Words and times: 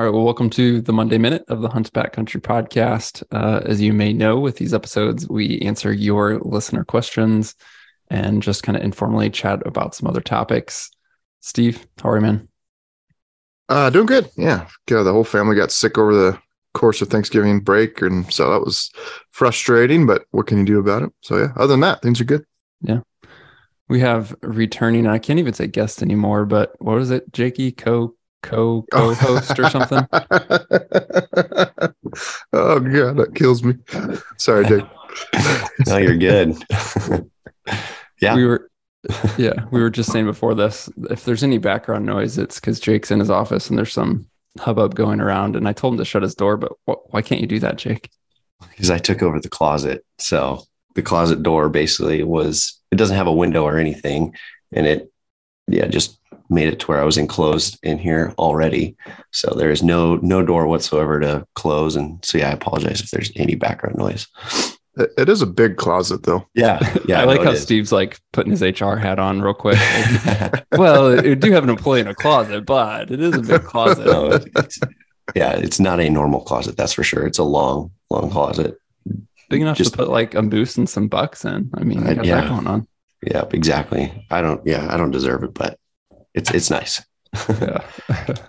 All 0.00 0.06
right. 0.06 0.14
Well, 0.14 0.24
welcome 0.24 0.48
to 0.50 0.80
the 0.80 0.94
Monday 0.94 1.18
Minute 1.18 1.44
of 1.48 1.60
the 1.60 1.68
Hunt 1.68 1.92
Country 1.92 2.40
podcast. 2.40 3.22
Uh, 3.30 3.60
as 3.66 3.82
you 3.82 3.92
may 3.92 4.14
know, 4.14 4.40
with 4.40 4.56
these 4.56 4.72
episodes, 4.72 5.28
we 5.28 5.58
answer 5.58 5.92
your 5.92 6.38
listener 6.38 6.84
questions 6.84 7.54
and 8.08 8.42
just 8.42 8.62
kind 8.62 8.78
of 8.78 8.82
informally 8.82 9.28
chat 9.28 9.60
about 9.66 9.94
some 9.94 10.08
other 10.08 10.22
topics. 10.22 10.90
Steve, 11.40 11.86
how 12.02 12.08
are 12.08 12.16
you, 12.16 12.22
man? 12.22 12.48
Uh, 13.68 13.90
doing 13.90 14.06
good. 14.06 14.30
Yeah. 14.38 14.68
yeah. 14.88 15.02
The 15.02 15.12
whole 15.12 15.22
family 15.22 15.54
got 15.54 15.70
sick 15.70 15.98
over 15.98 16.14
the 16.14 16.38
course 16.72 17.02
of 17.02 17.08
Thanksgiving 17.08 17.60
break. 17.60 18.00
And 18.00 18.32
so 18.32 18.50
that 18.52 18.64
was 18.64 18.90
frustrating, 19.32 20.06
but 20.06 20.24
what 20.30 20.46
can 20.46 20.56
you 20.56 20.64
do 20.64 20.78
about 20.78 21.02
it? 21.02 21.12
So, 21.20 21.36
yeah, 21.36 21.48
other 21.56 21.74
than 21.74 21.80
that, 21.80 22.00
things 22.00 22.22
are 22.22 22.24
good. 22.24 22.46
Yeah. 22.80 23.00
We 23.90 24.00
have 24.00 24.34
returning, 24.40 25.06
I 25.06 25.18
can't 25.18 25.38
even 25.38 25.52
say 25.52 25.66
guest 25.66 26.00
anymore, 26.00 26.46
but 26.46 26.74
what 26.78 26.96
was 26.96 27.10
it? 27.10 27.30
Jakey 27.34 27.70
Co 27.70 28.14
co 28.42 28.84
co 28.90 29.14
host 29.14 29.58
or 29.58 29.68
something. 29.70 30.06
oh 32.52 32.80
god, 32.80 33.16
that 33.16 33.32
kills 33.34 33.62
me. 33.62 33.74
Sorry, 34.38 34.66
Jake. 34.66 34.84
no, 35.86 35.96
you're 35.96 36.16
good. 36.16 36.56
yeah, 38.20 38.34
we 38.34 38.44
were. 38.44 38.70
Yeah, 39.38 39.64
we 39.70 39.80
were 39.80 39.90
just 39.90 40.12
saying 40.12 40.26
before 40.26 40.54
this. 40.54 40.90
If 41.10 41.24
there's 41.24 41.42
any 41.42 41.58
background 41.58 42.04
noise, 42.04 42.36
it's 42.36 42.60
because 42.60 42.80
Jake's 42.80 43.10
in 43.10 43.18
his 43.18 43.30
office 43.30 43.70
and 43.70 43.78
there's 43.78 43.92
some 43.92 44.26
hubbub 44.58 44.94
going 44.94 45.20
around. 45.20 45.56
And 45.56 45.66
I 45.66 45.72
told 45.72 45.94
him 45.94 45.98
to 45.98 46.04
shut 46.04 46.22
his 46.22 46.34
door, 46.34 46.58
but 46.58 46.72
wh- 46.86 47.14
why 47.14 47.22
can't 47.22 47.40
you 47.40 47.46
do 47.46 47.60
that, 47.60 47.78
Jake? 47.78 48.10
Because 48.68 48.90
I 48.90 48.98
took 48.98 49.22
over 49.22 49.40
the 49.40 49.48
closet. 49.48 50.04
So 50.18 50.64
the 50.94 51.02
closet 51.02 51.42
door 51.42 51.68
basically 51.68 52.22
was. 52.22 52.76
It 52.90 52.96
doesn't 52.96 53.16
have 53.16 53.28
a 53.28 53.32
window 53.32 53.62
or 53.62 53.78
anything, 53.78 54.34
and 54.72 54.84
it, 54.84 55.12
yeah, 55.68 55.86
just 55.86 56.19
made 56.50 56.68
it 56.68 56.80
to 56.80 56.86
where 56.86 57.00
I 57.00 57.04
was 57.04 57.16
enclosed 57.16 57.78
in 57.82 57.98
here 57.98 58.34
already. 58.38 58.96
So 59.30 59.54
there 59.56 59.70
is 59.70 59.82
no 59.82 60.16
no 60.16 60.42
door 60.42 60.66
whatsoever 60.66 61.20
to 61.20 61.46
close. 61.54 61.96
And 61.96 62.22
so 62.24 62.38
yeah, 62.38 62.50
I 62.50 62.52
apologize 62.52 63.00
if 63.00 63.10
there's 63.10 63.32
any 63.36 63.54
background 63.54 63.96
noise. 63.96 64.26
It 64.96 65.28
is 65.28 65.40
a 65.40 65.46
big 65.46 65.76
closet 65.76 66.24
though. 66.24 66.46
Yeah. 66.54 66.78
Yeah. 67.06 67.20
I 67.22 67.24
like 67.24 67.42
how 67.42 67.54
Steve's 67.54 67.92
like 67.92 68.18
putting 68.32 68.50
his 68.50 68.62
HR 68.62 68.96
hat 68.96 69.18
on 69.18 69.40
real 69.40 69.54
quick. 69.54 69.78
well, 70.72 71.24
you 71.24 71.36
do 71.36 71.52
have 71.52 71.64
an 71.64 71.70
employee 71.70 72.00
in 72.00 72.08
a 72.08 72.14
closet, 72.14 72.66
but 72.66 73.10
it 73.10 73.20
is 73.20 73.34
a 73.34 73.40
big 73.40 73.62
closet. 73.64 74.06
no, 74.06 74.40
it's, 74.56 74.80
yeah, 75.34 75.52
it's 75.52 75.78
not 75.78 76.00
a 76.00 76.10
normal 76.10 76.40
closet, 76.40 76.76
that's 76.76 76.92
for 76.92 77.04
sure. 77.04 77.24
It's 77.24 77.38
a 77.38 77.44
long, 77.44 77.92
long 78.10 78.30
closet. 78.30 78.76
Big 79.48 79.62
enough 79.62 79.76
Just, 79.76 79.92
to 79.92 79.96
put 79.96 80.08
like 80.08 80.34
a 80.34 80.42
boost 80.42 80.78
and 80.78 80.88
some 80.88 81.08
bucks 81.08 81.44
in. 81.44 81.70
I 81.74 81.82
mean, 81.82 82.06
uh, 82.06 82.22
yeah. 82.22 82.48
going 82.48 82.66
on. 82.66 82.86
Yeah, 83.22 83.44
exactly. 83.52 84.26
I 84.30 84.40
don't 84.40 84.64
yeah, 84.66 84.86
I 84.92 84.96
don't 84.96 85.10
deserve 85.10 85.42
it, 85.42 85.54
but 85.54 85.78
it's 86.34 86.50
it's 86.50 86.70
nice. 86.70 87.02
yeah. 87.48 87.86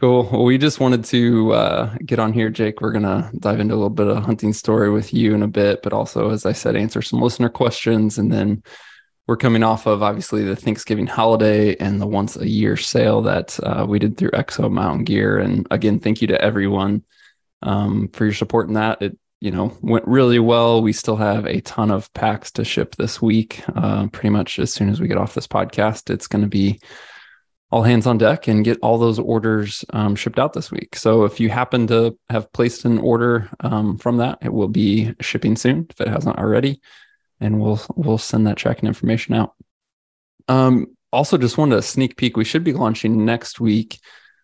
Cool. 0.00 0.28
Well, 0.30 0.42
we 0.44 0.58
just 0.58 0.80
wanted 0.80 1.04
to 1.06 1.52
uh, 1.52 1.94
get 2.04 2.18
on 2.18 2.32
here, 2.32 2.50
Jake. 2.50 2.80
We're 2.80 2.90
gonna 2.90 3.30
dive 3.38 3.60
into 3.60 3.74
a 3.74 3.76
little 3.76 3.90
bit 3.90 4.08
of 4.08 4.16
a 4.16 4.20
hunting 4.20 4.52
story 4.52 4.90
with 4.90 5.14
you 5.14 5.34
in 5.34 5.42
a 5.42 5.48
bit, 5.48 5.82
but 5.82 5.92
also, 5.92 6.30
as 6.30 6.44
I 6.44 6.52
said, 6.52 6.74
answer 6.74 7.00
some 7.00 7.22
listener 7.22 7.48
questions, 7.48 8.18
and 8.18 8.32
then 8.32 8.64
we're 9.28 9.36
coming 9.36 9.62
off 9.62 9.86
of 9.86 10.02
obviously 10.02 10.42
the 10.42 10.56
Thanksgiving 10.56 11.06
holiday 11.06 11.76
and 11.76 12.00
the 12.00 12.08
once 12.08 12.36
a 12.36 12.48
year 12.48 12.76
sale 12.76 13.22
that 13.22 13.58
uh, 13.62 13.86
we 13.88 14.00
did 14.00 14.16
through 14.16 14.32
Exo 14.32 14.70
Mountain 14.70 15.04
Gear. 15.04 15.38
And 15.38 15.66
again, 15.70 16.00
thank 16.00 16.20
you 16.20 16.28
to 16.28 16.42
everyone 16.42 17.04
um, 17.62 18.08
for 18.08 18.24
your 18.24 18.34
support 18.34 18.68
in 18.68 18.74
that. 18.74 19.00
It 19.00 19.16
you 19.44 19.50
know 19.50 19.76
went 19.82 20.08
really 20.08 20.38
well. 20.38 20.80
We 20.80 20.94
still 20.94 21.16
have 21.16 21.44
a 21.44 21.60
ton 21.60 21.90
of 21.90 22.10
packs 22.14 22.50
to 22.52 22.64
ship 22.64 22.96
this 22.96 23.20
week. 23.20 23.62
Uh, 23.76 24.06
pretty 24.06 24.30
much 24.30 24.58
as 24.58 24.72
soon 24.72 24.88
as 24.88 25.02
we 25.02 25.06
get 25.06 25.18
off 25.18 25.34
this 25.34 25.46
podcast, 25.46 26.08
it's 26.08 26.26
going 26.26 26.40
to 26.40 26.48
be 26.48 26.80
all 27.70 27.82
hands 27.82 28.06
on 28.06 28.16
deck 28.16 28.48
and 28.48 28.64
get 28.64 28.78
all 28.80 28.96
those 28.96 29.18
orders 29.18 29.84
um, 29.92 30.16
shipped 30.16 30.38
out 30.38 30.54
this 30.54 30.70
week. 30.70 30.96
So 30.96 31.24
if 31.24 31.40
you 31.40 31.50
happen 31.50 31.86
to 31.88 32.18
have 32.30 32.52
placed 32.54 32.86
an 32.86 32.98
order 32.98 33.50
um, 33.60 33.98
from 33.98 34.16
that, 34.16 34.38
it 34.40 34.52
will 34.52 34.68
be 34.68 35.12
shipping 35.20 35.56
soon 35.56 35.88
if 35.90 36.00
it 36.00 36.08
hasn't 36.08 36.38
already, 36.38 36.80
and 37.38 37.60
we'll 37.60 37.82
we'll 37.94 38.16
send 38.16 38.46
that 38.46 38.56
tracking 38.56 38.88
information 38.88 39.34
out. 39.34 39.52
Um, 40.48 40.96
also, 41.12 41.36
just 41.36 41.58
wanted 41.58 41.78
a 41.78 41.82
sneak 41.82 42.16
peek. 42.16 42.38
We 42.38 42.46
should 42.46 42.64
be 42.64 42.72
launching 42.72 43.26
next 43.26 43.60
week 43.60 44.00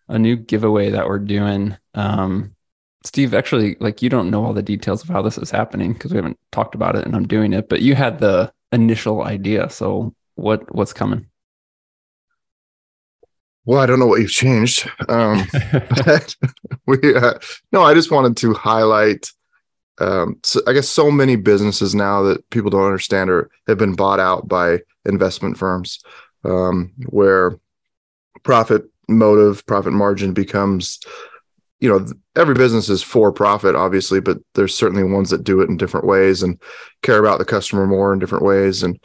a 0.07 0.19
new 0.19 0.35
giveaway 0.35 0.91
that 0.91 1.07
we're 1.07 1.17
doing. 1.17 1.75
Um, 1.95 2.55
Steve, 3.03 3.33
actually, 3.33 3.77
like 3.79 4.01
you 4.01 4.09
don't 4.09 4.29
know 4.29 4.45
all 4.45 4.53
the 4.53 4.61
details 4.61 5.03
of 5.03 5.09
how 5.09 5.21
this 5.21 5.37
is 5.37 5.49
happening 5.49 5.93
because 5.93 6.11
we 6.11 6.17
haven't 6.17 6.39
talked 6.51 6.75
about 6.75 6.95
it 6.95 7.05
and 7.05 7.15
I'm 7.15 7.27
doing 7.27 7.53
it, 7.53 7.67
but 7.67 7.81
you 7.81 7.95
had 7.95 8.19
the 8.19 8.51
initial 8.71 9.23
idea. 9.23 9.69
So 9.69 10.13
what 10.35 10.73
what's 10.73 10.93
coming? 10.93 11.27
Well, 13.65 13.79
I 13.79 13.85
don't 13.85 13.99
know 13.99 14.07
what 14.07 14.21
you've 14.21 14.31
changed. 14.31 14.89
Um, 15.09 15.45
but 16.05 16.35
we 16.87 17.15
uh, 17.15 17.33
no, 17.71 17.81
I 17.81 17.93
just 17.93 18.11
wanted 18.11 18.37
to 18.37 18.53
highlight 18.53 19.31
um, 20.01 20.39
so 20.43 20.61
I 20.65 20.73
guess 20.73 20.89
so 20.89 21.11
many 21.11 21.35
businesses 21.35 21.93
now 21.93 22.23
that 22.23 22.49
people 22.49 22.71
don't 22.71 22.85
understand 22.85 23.29
or 23.29 23.51
have 23.67 23.77
been 23.77 23.93
bought 23.93 24.19
out 24.19 24.47
by 24.47 24.79
investment 25.05 25.57
firms 25.57 25.99
um, 26.43 26.91
where 27.07 27.59
profit 28.41 28.83
motive, 29.07 29.63
profit 29.67 29.93
margin 29.93 30.33
becomes 30.33 30.99
you 31.81 31.89
know 31.89 32.05
every 32.35 32.55
business 32.55 32.87
is 32.89 33.03
for 33.03 33.31
profit 33.31 33.75
obviously 33.75 34.21
but 34.21 34.37
there's 34.53 34.73
certainly 34.73 35.03
ones 35.03 35.29
that 35.29 35.43
do 35.43 35.61
it 35.61 35.69
in 35.69 35.75
different 35.75 36.05
ways 36.05 36.43
and 36.43 36.61
care 37.01 37.19
about 37.19 37.39
the 37.39 37.45
customer 37.45 37.85
more 37.85 38.13
in 38.13 38.19
different 38.19 38.45
ways 38.45 38.83
and 38.83 38.99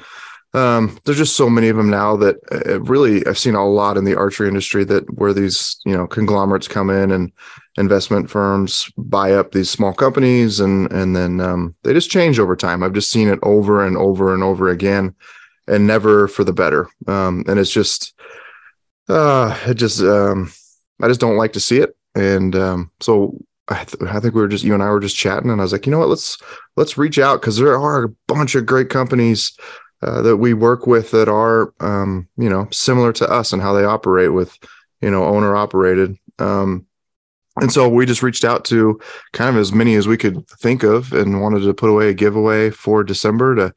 um, 0.55 0.99
there's 1.05 1.19
just 1.19 1.37
so 1.37 1.51
many 1.51 1.69
of 1.69 1.77
them 1.77 1.91
now 1.91 2.17
that 2.17 2.37
uh, 2.51 2.81
really 2.81 3.27
I've 3.27 3.37
seen 3.37 3.55
a 3.55 3.69
lot 3.69 3.99
in 3.99 4.05
the 4.05 4.17
archery 4.17 4.49
industry 4.49 4.85
that 4.85 5.05
where 5.19 5.35
these 5.35 5.79
you 5.85 5.95
know 5.95 6.07
conglomerates 6.07 6.67
come 6.67 6.89
in 6.89 7.11
and 7.11 7.31
investment 7.77 8.31
firms 8.31 8.91
buy 8.97 9.33
up 9.33 9.53
these 9.53 9.69
small 9.69 9.93
companies 9.93 10.61
and 10.61 10.91
and 10.93 11.15
then 11.15 11.41
um, 11.41 11.75
they 11.83 11.93
just 11.93 12.11
change 12.11 12.39
over 12.39 12.57
time. 12.57 12.83
I've 12.83 12.95
just 12.95 13.11
seen 13.11 13.29
it 13.29 13.39
over 13.43 13.85
and 13.85 13.99
over 13.99 14.33
and 14.33 14.43
over 14.43 14.71
again, 14.71 15.15
and 15.67 15.87
never 15.87 16.27
for 16.27 16.43
the 16.43 16.55
better. 16.55 16.89
Um, 17.07 17.45
and 17.47 17.59
it's 17.59 17.73
just 17.73 18.15
uh, 19.11 19.59
it 19.67 19.75
just 19.75 20.01
um, 20.01 20.53
I 21.03 21.09
just 21.09 21.21
don't 21.21 21.37
like 21.37 21.53
to 21.53 21.61
see 21.61 21.81
it. 21.81 21.95
And 22.17 22.57
um, 22.57 22.91
so 23.01 23.39
I, 23.69 23.85
th- 23.85 24.03
I, 24.11 24.21
think 24.21 24.35
we 24.35 24.41
were 24.41 24.49
just 24.49 24.65
you 24.65 24.75
and 24.75 24.83
I 24.83 24.91
were 24.91 25.01
just 25.01 25.17
chatting, 25.17 25.51
and 25.51 25.61
I 25.61 25.65
was 25.65 25.73
like, 25.73 25.87
you 25.87 25.93
know 25.93 25.99
what, 25.99 26.09
let's 26.09 26.39
let's 26.77 26.99
reach 26.99 27.19
out 27.19 27.41
because 27.41 27.59
there 27.59 27.79
are 27.79 28.05
a 28.05 28.09
bunch 28.27 28.55
of 28.55 28.67
great 28.67 28.89
companies 28.89 29.57
uh, 30.03 30.23
that 30.23 30.39
we 30.39 30.55
work 30.55 30.87
with 30.87 31.11
that 31.11 31.29
are 31.29 31.73
um, 31.81 32.29
you 32.37 32.49
know 32.49 32.69
similar 32.73 33.13
to 33.13 33.31
us 33.31 33.53
and 33.53 33.61
how 33.61 33.73
they 33.73 33.85
operate 33.85 34.33
with 34.33 34.59
you 35.03 35.11
know 35.11 35.25
owner 35.25 35.55
operated. 35.55 36.17
Um, 36.39 36.87
and 37.61 37.73
so 37.73 37.89
we 37.89 38.05
just 38.05 38.23
reached 38.23 38.45
out 38.45 38.65
to 38.67 39.01
kind 39.33 39.49
of 39.49 39.61
as 39.61 39.73
many 39.73 39.95
as 39.95 40.07
we 40.07 40.19
could 40.19 40.47
think 40.49 40.83
of 40.83 41.13
and 41.13 41.41
wanted 41.41 41.61
to 41.61 41.73
put 41.73 41.89
away 41.89 42.11
a 42.11 42.15
giveaway 42.15 42.69
for 42.69 43.03
December 43.03 43.55
to 43.55 43.75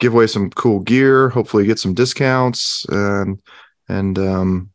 give 0.00 0.14
away 0.14 0.26
some 0.26 0.50
cool 0.50 0.80
gear, 0.80 1.28
hopefully 1.28 1.64
get 1.66 1.78
some 1.78 1.94
discounts 1.94 2.84
and 2.88 3.40
and 3.88 4.18
um, 4.18 4.70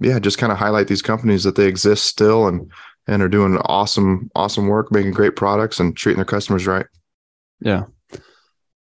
yeah, 0.00 0.18
just 0.18 0.38
kind 0.38 0.52
of 0.52 0.58
highlight 0.58 0.88
these 0.88 1.02
companies 1.02 1.44
that 1.44 1.56
they 1.56 1.66
exist 1.66 2.04
still 2.04 2.48
and 2.48 2.70
and 3.06 3.22
are 3.22 3.28
doing 3.28 3.58
awesome 3.64 4.30
awesome 4.34 4.66
work, 4.66 4.92
making 4.92 5.12
great 5.12 5.36
products 5.36 5.80
and 5.80 5.96
treating 5.96 6.18
their 6.18 6.24
customers 6.24 6.66
right. 6.66 6.86
Yeah. 7.60 7.84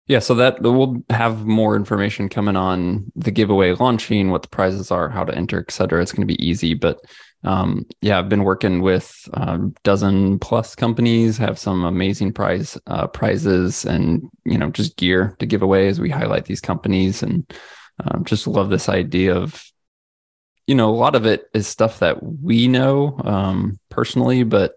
Yeah, 0.07 0.19
so 0.19 0.35
that 0.35 0.61
we'll 0.61 1.03
have 1.09 1.45
more 1.45 1.75
information 1.75 2.29
coming 2.29 2.55
on 2.55 3.11
the 3.15 3.31
giveaway 3.31 3.71
launching, 3.73 4.29
what 4.29 4.43
the 4.43 4.49
prizes 4.49 4.91
are, 4.91 5.09
how 5.09 5.23
to 5.23 5.33
enter, 5.33 5.59
et 5.59 5.71
cetera. 5.71 5.99
It's 5.99 6.11
going 6.11 6.27
to 6.27 6.31
be 6.31 6.45
easy, 6.45 6.75
but 6.75 6.99
um, 7.43 7.85
yeah, 8.01 8.19
I've 8.19 8.29
been 8.29 8.43
working 8.43 8.81
with 8.81 9.27
a 9.33 9.49
um, 9.51 9.75
dozen 9.83 10.37
plus 10.39 10.75
companies, 10.75 11.37
have 11.37 11.57
some 11.57 11.85
amazing 11.85 12.33
prize 12.33 12.77
uh, 12.87 13.07
prizes, 13.07 13.85
and 13.85 14.23
you 14.45 14.57
know 14.57 14.69
just 14.69 14.97
gear 14.97 15.35
to 15.39 15.45
give 15.45 15.61
away 15.61 15.87
as 15.87 15.99
we 15.99 16.09
highlight 16.09 16.45
these 16.45 16.61
companies, 16.61 17.23
and 17.23 17.51
um, 18.03 18.25
just 18.25 18.47
love 18.47 18.69
this 18.69 18.89
idea 18.89 19.35
of 19.35 19.63
you 20.67 20.75
know, 20.75 20.89
a 20.89 20.95
lot 20.95 21.15
of 21.15 21.25
it 21.25 21.49
is 21.53 21.67
stuff 21.67 21.99
that 21.99 22.23
we 22.23 22.67
know 22.67 23.19
um, 23.23 23.79
personally, 23.89 24.43
but 24.43 24.73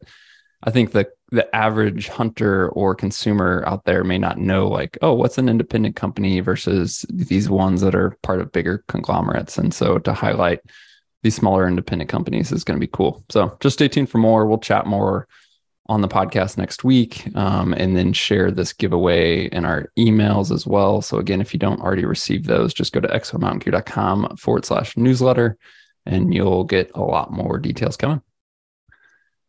I 0.63 0.71
think 0.71 0.93
the 0.93 1.09
the 1.31 1.55
average 1.55 2.09
hunter 2.09 2.71
or 2.71 2.95
consumer 2.95 3.63
out 3.67 3.85
there 3.85 4.03
may 4.03 4.17
not 4.17 4.39
know 4.39 4.67
like, 4.67 4.97
oh, 5.03 5.13
what's 5.13 5.37
an 5.37 5.49
independent 5.49 5.95
company 5.95 6.41
versus 6.41 7.05
these 7.11 7.51
ones 7.51 7.83
that 7.83 7.95
are 7.95 8.17
part 8.23 8.41
of 8.41 8.51
bigger 8.51 8.83
conglomerates. 8.89 9.59
And 9.59 9.75
so 9.75 9.99
to 9.99 10.15
highlight 10.15 10.61
these 11.23 11.35
smaller 11.35 11.69
independent 11.69 12.09
companies 12.09 12.51
is 12.51 12.65
going 12.65 12.79
to 12.79 12.87
be 12.87 12.91
cool. 12.91 13.25
So 13.29 13.57
just 13.61 13.75
stay 13.75 13.89
tuned 13.89 14.09
for 14.09 14.17
more. 14.17 14.47
We'll 14.47 14.59
chat 14.59 14.87
more 14.87 15.29
on 15.87 16.01
the 16.01 16.09
podcast 16.09 16.57
next 16.57 16.85
week 16.85 17.29
um, 17.35 17.75
and 17.75 17.97
then 17.97 18.13
share 18.13 18.51
this 18.51 18.73
giveaway 18.73 19.49
in 19.49 19.65
our 19.65 19.91
emails 19.99 20.51
as 20.51 20.67
well. 20.67 21.03
So 21.03 21.19
again, 21.19 21.41
if 21.41 21.53
you 21.53 21.59
don't 21.59 21.81
already 21.81 22.05
receive 22.05 22.45
those, 22.45 22.73
just 22.73 22.93
go 22.93 23.01
to 23.01 23.09
exomountaingear.com 23.09 24.37
forward 24.37 24.65
slash 24.65 24.97
newsletter 24.97 25.59
and 26.09 26.35
you'll 26.35 26.65
get 26.65 26.91
a 26.95 27.03
lot 27.03 27.31
more 27.31 27.59
details 27.59 27.97
coming. 27.97 28.23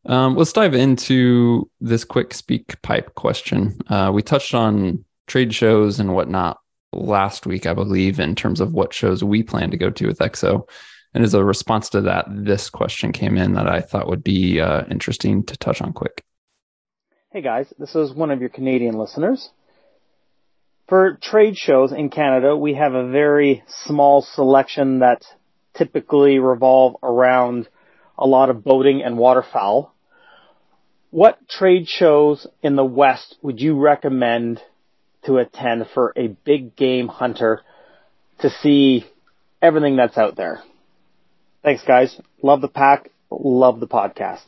Um, 0.05 0.35
let's 0.35 0.53
dive 0.53 0.73
into 0.73 1.69
this 1.81 2.03
quick 2.03 2.33
speak 2.33 2.81
pipe 2.81 3.15
question. 3.15 3.79
Uh, 3.87 4.11
we 4.13 4.21
touched 4.21 4.53
on 4.53 5.03
trade 5.27 5.53
shows 5.53 5.99
and 5.99 6.13
whatnot 6.13 6.59
last 6.93 7.45
week, 7.45 7.65
I 7.65 7.73
believe, 7.73 8.19
in 8.19 8.35
terms 8.35 8.61
of 8.61 8.73
what 8.73 8.93
shows 8.93 9.23
we 9.23 9.43
plan 9.43 9.71
to 9.71 9.77
go 9.77 9.89
to 9.89 10.07
with 10.07 10.19
EXO. 10.19 10.67
And 11.13 11.23
as 11.23 11.33
a 11.33 11.43
response 11.43 11.89
to 11.89 12.01
that, 12.01 12.25
this 12.29 12.69
question 12.69 13.11
came 13.11 13.37
in 13.37 13.53
that 13.53 13.67
I 13.67 13.81
thought 13.81 14.07
would 14.07 14.23
be 14.23 14.59
uh, 14.59 14.83
interesting 14.91 15.43
to 15.45 15.57
touch 15.57 15.81
on 15.81 15.93
quick. 15.93 16.23
Hey 17.31 17.41
guys, 17.41 17.71
this 17.77 17.95
is 17.95 18.13
one 18.13 18.31
of 18.31 18.39
your 18.41 18.49
Canadian 18.49 18.97
listeners. 18.97 19.49
For 20.87 21.19
trade 21.21 21.57
shows 21.57 21.91
in 21.91 22.09
Canada, 22.09 22.55
we 22.55 22.73
have 22.73 22.95
a 22.95 23.07
very 23.07 23.63
small 23.67 24.23
selection 24.23 24.99
that 24.99 25.23
typically 25.79 26.37
revolve 26.37 26.97
around 27.01 27.67
a 28.17 28.27
lot 28.27 28.49
of 28.49 28.63
boating 28.63 29.01
and 29.01 29.17
waterfowl. 29.17 29.95
What 31.09 31.39
trade 31.49 31.87
shows 31.87 32.45
in 32.61 32.75
the 32.75 32.85
West 32.85 33.37
would 33.41 33.59
you 33.59 33.79
recommend 33.79 34.61
to 35.25 35.37
attend 35.37 35.87
for 35.93 36.13
a 36.15 36.27
big 36.27 36.75
game 36.75 37.07
hunter 37.07 37.61
to 38.39 38.49
see 38.49 39.07
everything 39.61 39.95
that's 39.95 40.17
out 40.17 40.35
there? 40.35 40.61
Thanks 41.63 41.83
guys. 41.83 42.19
Love 42.43 42.61
the 42.61 42.67
pack. 42.67 43.09
Love 43.31 43.79
the 43.79 43.87
podcast. 43.87 44.43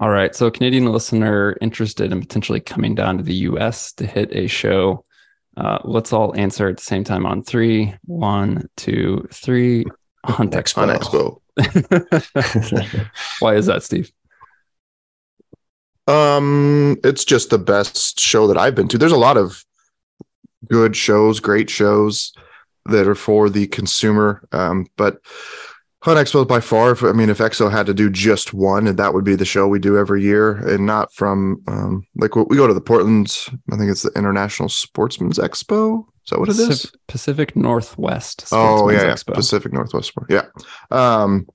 All 0.00 0.10
right. 0.10 0.34
So, 0.34 0.50
Canadian 0.50 0.86
listener 0.86 1.56
interested 1.60 2.12
in 2.12 2.20
potentially 2.20 2.60
coming 2.60 2.94
down 2.94 3.18
to 3.18 3.22
the 3.22 3.34
US 3.34 3.92
to 3.94 4.06
hit 4.06 4.34
a 4.34 4.46
show. 4.46 5.04
Uh, 5.56 5.78
let's 5.84 6.12
all 6.12 6.34
answer 6.36 6.68
at 6.68 6.76
the 6.76 6.82
same 6.82 7.04
time 7.04 7.26
on 7.26 7.42
three. 7.42 7.94
One, 8.04 8.68
two, 8.76 9.28
three. 9.32 9.84
Hunt 10.24 10.52
Expo. 10.52 10.86
Hunt 10.86 11.02
Expo. 11.02 11.40
Why 13.40 13.54
is 13.56 13.66
that, 13.66 13.82
Steve? 13.82 14.10
Um, 16.06 16.96
it's 17.04 17.24
just 17.24 17.50
the 17.50 17.58
best 17.58 18.18
show 18.20 18.46
that 18.46 18.56
I've 18.58 18.74
been 18.74 18.88
to. 18.88 18.98
There's 18.98 19.12
a 19.12 19.16
lot 19.16 19.36
of 19.36 19.64
good 20.66 20.96
shows, 20.96 21.40
great 21.40 21.70
shows 21.70 22.32
that 22.86 23.06
are 23.06 23.14
for 23.14 23.48
the 23.48 23.66
consumer. 23.68 24.42
Um, 24.52 24.86
but 24.96 25.20
Hunt 26.02 26.18
Expo 26.18 26.40
is 26.40 26.46
by 26.46 26.60
far. 26.60 26.92
If, 26.92 27.02
I 27.02 27.12
mean, 27.12 27.28
if 27.28 27.38
EXO 27.38 27.70
had 27.70 27.84
to 27.86 27.94
do 27.94 28.08
just 28.08 28.54
one, 28.54 28.86
and 28.86 28.98
that 28.98 29.12
would 29.12 29.24
be 29.24 29.34
the 29.34 29.44
show 29.44 29.68
we 29.68 29.78
do 29.78 29.98
every 29.98 30.22
year, 30.22 30.52
and 30.66 30.86
not 30.86 31.12
from 31.12 31.62
um, 31.68 32.06
like 32.16 32.34
we 32.34 32.56
go 32.56 32.66
to 32.66 32.72
the 32.72 32.80
Portland. 32.80 33.46
I 33.70 33.76
think 33.76 33.90
it's 33.90 34.02
the 34.02 34.12
International 34.16 34.70
Sportsman's 34.70 35.38
Expo. 35.38 36.06
Is 36.24 36.30
that 36.30 36.38
what 36.38 36.48
Pacific, 36.48 36.70
it 36.70 36.72
is? 36.72 36.92
Pacific 37.06 37.56
Northwest. 37.56 38.48
Oh 38.50 38.88
yeah, 38.88 39.02
yeah. 39.02 39.12
Expo. 39.12 39.34
Pacific 39.34 39.74
Northwest. 39.74 40.12
Yeah. 40.30 40.46
Um, 40.90 41.46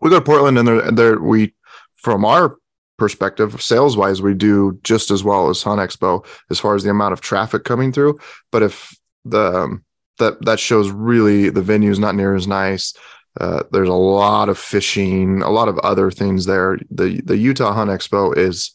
we 0.00 0.08
go 0.08 0.20
to 0.20 0.24
Portland, 0.24 0.56
and 0.56 0.68
there, 0.68 0.90
there 0.92 1.20
we, 1.20 1.54
from 1.96 2.24
our 2.24 2.56
perspective, 2.96 3.60
sales 3.60 3.96
wise, 3.96 4.22
we 4.22 4.34
do 4.34 4.78
just 4.84 5.10
as 5.10 5.24
well 5.24 5.48
as 5.48 5.64
Hunt 5.64 5.80
Expo 5.80 6.24
as 6.48 6.60
far 6.60 6.76
as 6.76 6.84
the 6.84 6.90
amount 6.90 7.12
of 7.12 7.20
traffic 7.20 7.64
coming 7.64 7.90
through. 7.90 8.20
But 8.52 8.62
if 8.62 8.96
the 9.24 9.62
um, 9.62 9.84
that 10.20 10.40
that 10.44 10.60
shows 10.60 10.90
really 10.90 11.50
the 11.50 11.62
venue 11.62 11.90
is 11.90 11.98
not 11.98 12.14
near 12.14 12.36
as 12.36 12.46
nice 12.46 12.94
uh, 13.40 13.64
there's 13.72 13.88
a 13.88 13.92
lot 13.92 14.48
of 14.48 14.58
fishing, 14.58 15.42
a 15.42 15.50
lot 15.50 15.68
of 15.68 15.78
other 15.80 16.10
things 16.10 16.46
there. 16.46 16.78
The 16.90 17.20
the 17.22 17.36
Utah 17.36 17.72
Hunt 17.72 17.90
Expo 17.90 18.36
is 18.36 18.72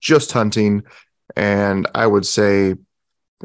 just 0.00 0.32
hunting, 0.32 0.84
and 1.36 1.88
I 1.94 2.06
would 2.06 2.24
say, 2.24 2.74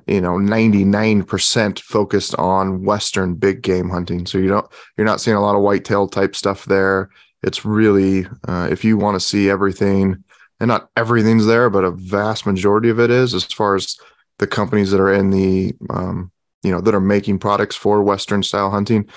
you 0.06 0.22
know, 0.22 0.34
99% 0.34 1.80
focused 1.80 2.36
on 2.36 2.84
Western 2.84 3.34
big 3.34 3.62
game 3.64 3.90
hunting. 3.90 4.28
So 4.28 4.38
you 4.38 4.48
don't 4.48 4.68
you're 4.98 5.08
not 5.08 5.22
seeing 5.22 5.38
a 5.38 5.42
lot 5.42 5.56
of 5.56 5.64
whitetail 5.64 6.08
type 6.08 6.36
stuff 6.36 6.66
there. 6.66 7.10
It's 7.42 7.66
really 7.66 8.28
uh, 8.48 8.68
if 8.70 8.84
you 8.84 8.98
want 8.98 9.16
to 9.16 9.26
see 9.28 9.50
everything, 9.50 10.24
and 10.60 10.68
not 10.68 10.90
everything's 10.96 11.48
there, 11.48 11.72
but 11.72 11.84
a 11.84 11.92
vast 11.92 12.46
majority 12.46 12.90
of 12.90 13.00
it 13.00 13.10
is 13.10 13.34
as 13.34 13.44
far 13.46 13.76
as 13.76 13.98
the 14.38 14.48
companies 14.48 14.92
that 14.92 15.00
are 15.00 15.14
in 15.14 15.32
the 15.32 15.74
um, 15.90 16.32
you 16.62 16.72
know 16.72 16.80
that 16.80 16.94
are 16.94 17.02
making 17.02 17.40
products 17.40 17.76
for 17.76 18.04
Western 18.04 18.44
style 18.44 18.70
hunting 18.70 19.10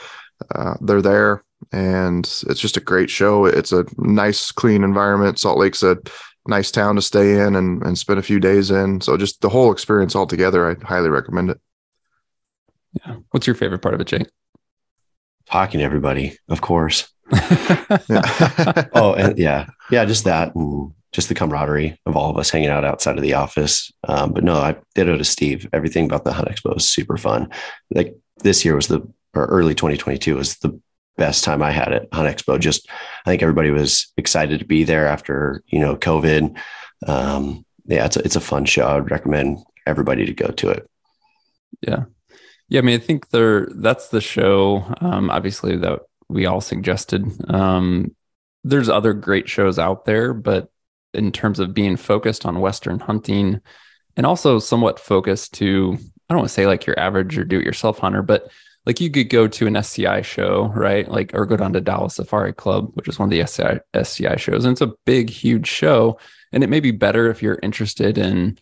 uh, 0.55 0.75
they're 0.81 1.03
there 1.03 1.43
and 1.73 2.25
it's 2.49 2.61
just 2.61 2.77
a 2.77 2.81
great 2.81 3.11
show. 3.11 3.47
It's 3.47 3.73
a 3.73 3.85
nice, 3.99 4.51
clean 4.53 4.85
environment. 4.85 5.39
Salt 5.39 5.59
Lake's 5.59 5.83
a 5.83 5.97
nice 6.47 6.71
town 6.71 6.97
to 6.97 7.03
stay 7.03 7.41
in 7.41 7.57
and, 7.57 7.83
and 7.83 7.99
spend 7.99 8.19
a 8.19 8.23
few 8.23 8.39
days 8.41 8.71
in. 8.71 9.01
So 9.01 9.17
just 9.17 9.41
the 9.41 9.49
whole 9.49 9.73
experience 9.73 10.15
altogether, 10.15 10.71
I 10.71 10.85
highly 10.85 11.09
recommend 11.09 11.51
it. 11.51 11.61
Yeah. 13.05 13.17
What's 13.31 13.47
your 13.47 13.57
favorite 13.57 13.83
part 13.83 13.95
of 13.95 14.01
it, 14.01 14.07
Jake? 14.07 14.29
Talking 15.51 15.79
to 15.79 15.85
everybody, 15.85 16.39
of 16.49 16.61
course. 16.61 17.09
oh, 18.95 19.15
and 19.19 19.39
yeah, 19.39 19.67
yeah, 19.91 20.05
just 20.05 20.25
that, 20.25 20.55
and 20.55 20.93
just 21.13 21.29
the 21.29 21.35
camaraderie 21.35 21.99
of 22.07 22.17
all 22.17 22.31
of 22.31 22.37
us 22.37 22.51
hanging 22.51 22.69
out 22.69 22.85
outside 22.85 23.17
of 23.17 23.23
the 23.23 23.35
office. 23.35 23.93
Um, 24.09 24.33
but 24.33 24.45
no, 24.45 24.55
I 24.55 24.77
ditto 24.95 25.17
to 25.17 25.25
Steve. 25.25 25.69
Everything 25.73 26.05
about 26.05 26.25
the 26.25 26.33
Hunt 26.33 26.49
Expo 26.49 26.77
is 26.77 26.89
super 26.89 27.17
fun. 27.17 27.51
Like 27.93 28.17
this 28.43 28.65
year 28.65 28.77
was 28.77 28.89
the 28.89 29.07
or 29.37 29.47
early 29.47 29.75
2022 29.75 30.37
was 30.37 30.57
the 30.57 30.79
best 31.17 31.45
time 31.45 31.63
I 31.63 31.71
had 31.71 31.93
at 31.93 32.13
Hunt 32.13 32.29
Expo. 32.29 32.59
Just 32.59 32.89
I 33.25 33.31
think 33.31 33.43
everybody 33.43 33.71
was 33.71 34.13
excited 34.17 34.61
to 34.61 34.67
be 34.67 34.85
there 34.85 35.07
after 35.07 35.63
you 35.67 35.79
know 35.79 35.97
COVID. 35.97 36.57
Um, 37.07 37.65
yeah, 37.87 38.07
it's 38.07 38.17
a, 38.17 38.21
it's 38.21 38.37
a 38.37 38.41
fun 38.41 38.65
show. 38.65 38.87
I 38.87 38.95
would 38.97 39.11
recommend 39.11 39.59
everybody 39.87 40.27
to 40.27 40.35
go 40.35 40.49
to 40.49 40.71
it. 40.71 40.91
Yeah, 41.81 42.05
yeah. 42.69 42.79
I 42.81 42.83
mean, 42.83 43.01
I 43.01 43.03
think 43.03 43.31
there 43.31 43.67
that's 43.67 44.09
the 44.09 44.21
show. 44.21 44.85
Um, 45.01 45.31
obviously, 45.31 45.77
that 45.77 46.01
we 46.29 46.47
all 46.47 46.61
suggested. 46.61 47.25
Um, 47.53 48.15
there's 48.65 48.89
other 48.89 49.13
great 49.13 49.49
shows 49.49 49.79
out 49.79 50.05
there, 50.05 50.35
but 50.35 50.69
in 51.15 51.33
terms 51.33 51.61
of 51.61 51.73
being 51.73 51.97
focused 51.97 52.45
on 52.45 52.61
Western 52.61 52.99
hunting 52.99 53.61
and 54.17 54.27
also 54.27 54.59
somewhat 54.59 54.99
focused 54.99 55.55
to, 55.55 55.97
I 55.97 56.35
don't 56.35 56.39
want 56.39 56.49
to 56.49 56.55
say 56.55 56.67
like 56.67 56.85
your 56.85 56.99
average 56.99 57.39
or 57.39 57.45
do 57.45 57.61
it 57.61 57.65
yourself 57.65 57.99
hunter, 57.99 58.23
but 58.23 58.51
like 58.87 59.01
you 59.01 59.11
could 59.11 59.29
go 59.29 59.49
to 59.49 59.67
an 59.67 59.77
SCI 59.77 60.23
show, 60.23 60.73
right? 60.75 61.09
Like, 61.09 61.33
or 61.35 61.45
go 61.45 61.57
down 61.57 61.73
to 61.73 61.81
Dallas 61.81 62.15
Safari 62.15 62.53
Club, 62.53 62.93
which 62.95 63.09
is 63.09 63.19
one 63.19 63.27
of 63.27 63.31
the 63.31 63.43
SCI, 63.43 63.81
SCI 63.95 64.37
shows. 64.37 64.65
And 64.65 64.73
it's 64.73 64.81
a 64.81 64.95
big, 65.05 65.29
huge 65.29 65.67
show. 65.67 66.19
And 66.53 66.63
it 66.63 66.71
may 66.71 66.79
be 66.79 66.93
better 66.93 67.29
if 67.29 67.43
you're 67.43 67.59
interested 67.63 68.17
in 68.17 68.59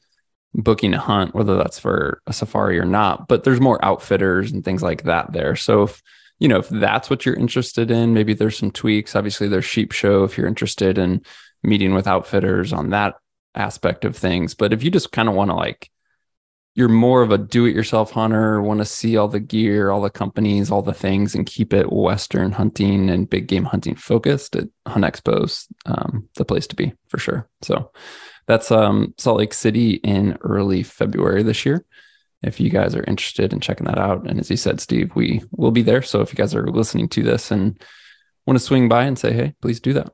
booking 0.55 0.94
a 0.94 0.99
hunt, 0.99 1.35
whether 1.35 1.56
that's 1.56 1.79
for 1.79 2.23
a 2.26 2.32
safari 2.32 2.79
or 2.79 2.87
not. 2.87 3.29
But 3.29 3.44
there's 3.44 3.61
more 3.61 3.85
outfitters 3.85 4.50
and 4.50 4.65
things 4.65 4.82
like 4.82 5.03
that 5.03 5.32
there. 5.35 5.56
So 5.56 5.82
if, 5.82 6.03
you 6.38 6.49
know, 6.49 6.59
if 6.59 6.70
that's 6.70 7.11
what 7.11 7.27
you're 7.27 7.37
interested 7.37 7.91
in, 7.91 8.15
maybe 8.15 8.32
there's 8.32 8.56
some 8.56 8.70
tweaks. 8.70 9.15
Obviously, 9.15 9.47
there's 9.47 9.67
Sheep 9.67 9.93
Show 9.93 10.25
if 10.25 10.38
you're 10.38 10.47
interested 10.47 10.97
in 10.97 11.23
meeting 11.62 11.93
with 11.93 12.06
outfitters 12.06 12.73
on 12.73 12.91
that 12.91 13.17
aspect 13.55 14.06
of 14.06 14.17
things. 14.17 14.55
But 14.55 14.73
if 14.73 14.82
you 14.82 14.91
just 14.91 15.12
kind 15.12 15.29
of 15.29 15.35
want 15.35 15.50
to 15.50 15.55
like 15.55 15.91
you're 16.75 16.88
more 16.88 17.23
of 17.23 17.31
a 17.31 17.38
do-it-yourself 17.38 18.11
hunter, 18.11 18.61
want 18.61 18.81
to 18.81 18.85
see 18.85 19.17
all 19.17 19.29
the 19.29 19.38
gear, 19.38 19.91
all 19.91 20.00
the 20.00 20.11
companies, 20.11 20.71
all 20.71 20.82
the 20.82 20.93
things, 20.93 21.35
and 21.35 21.47
keep 21.47 21.73
it 21.73 21.93
Western 21.93 22.50
hunting 22.50 23.09
and 23.11 23.31
big 23.31 23.47
game 23.47 23.65
hunting 23.65 23.94
focused, 23.94 24.56
at 24.56 24.69
Hunt 24.87 25.05
Expo's 25.05 25.69
um, 25.87 26.29
the 26.35 26.44
place 26.44 26.67
to 26.67 26.77
be 26.77 26.93
for 27.08 27.19
sure. 27.19 27.48
So 27.63 27.93
that's 28.46 28.72
um, 28.72 29.15
Salt 29.19 29.39
Lake 29.39 29.55
City 29.55 29.94
in 29.94 30.37
early 30.41 30.82
February 30.82 31.44
this 31.44 31.65
year. 31.65 31.84
If 32.43 32.58
you 32.58 32.70
guys 32.70 32.94
are 32.94 33.05
interested 33.05 33.53
in 33.53 33.60
checking 33.60 33.87
that 33.87 33.98
out, 33.98 34.29
and 34.29 34.41
as 34.41 34.51
you 34.51 34.56
said, 34.56 34.81
Steve, 34.81 35.13
we 35.15 35.43
will 35.53 35.70
be 35.70 35.82
there. 35.82 36.03
So 36.03 36.20
if 36.20 36.32
you 36.32 36.37
guys 36.37 36.55
are 36.55 36.67
listening 36.67 37.08
to 37.10 37.22
this 37.22 37.51
and 37.51 37.81
want 38.46 38.58
to 38.58 38.65
swing 38.65 38.89
by 38.89 39.05
and 39.05 39.19
say, 39.19 39.32
hey, 39.32 39.55
please 39.63 39.81
do 39.81 39.93
that. 39.94 40.13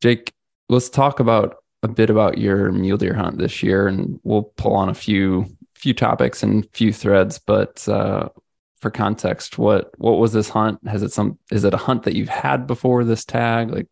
Jake, 0.00 0.32
let's 0.68 0.88
talk 0.88 1.20
about 1.20 1.56
a 1.86 1.92
bit 1.92 2.10
about 2.10 2.38
your 2.38 2.70
mule 2.72 2.98
deer 2.98 3.14
hunt 3.14 3.38
this 3.38 3.62
year, 3.62 3.88
and 3.88 4.20
we'll 4.22 4.42
pull 4.42 4.74
on 4.74 4.88
a 4.88 4.94
few 4.94 5.46
few 5.74 5.94
topics 5.94 6.42
and 6.42 6.68
few 6.72 6.92
threads. 6.92 7.38
But 7.38 7.88
uh, 7.88 8.28
for 8.80 8.90
context, 8.90 9.58
what 9.58 9.92
what 9.98 10.18
was 10.18 10.32
this 10.32 10.48
hunt? 10.48 10.86
Has 10.86 11.02
it 11.02 11.12
some? 11.12 11.38
Is 11.50 11.64
it 11.64 11.74
a 11.74 11.78
hunt 11.78 12.02
that 12.02 12.14
you've 12.14 12.28
had 12.28 12.66
before 12.66 13.04
this 13.04 13.24
tag? 13.24 13.70
Like 13.70 13.88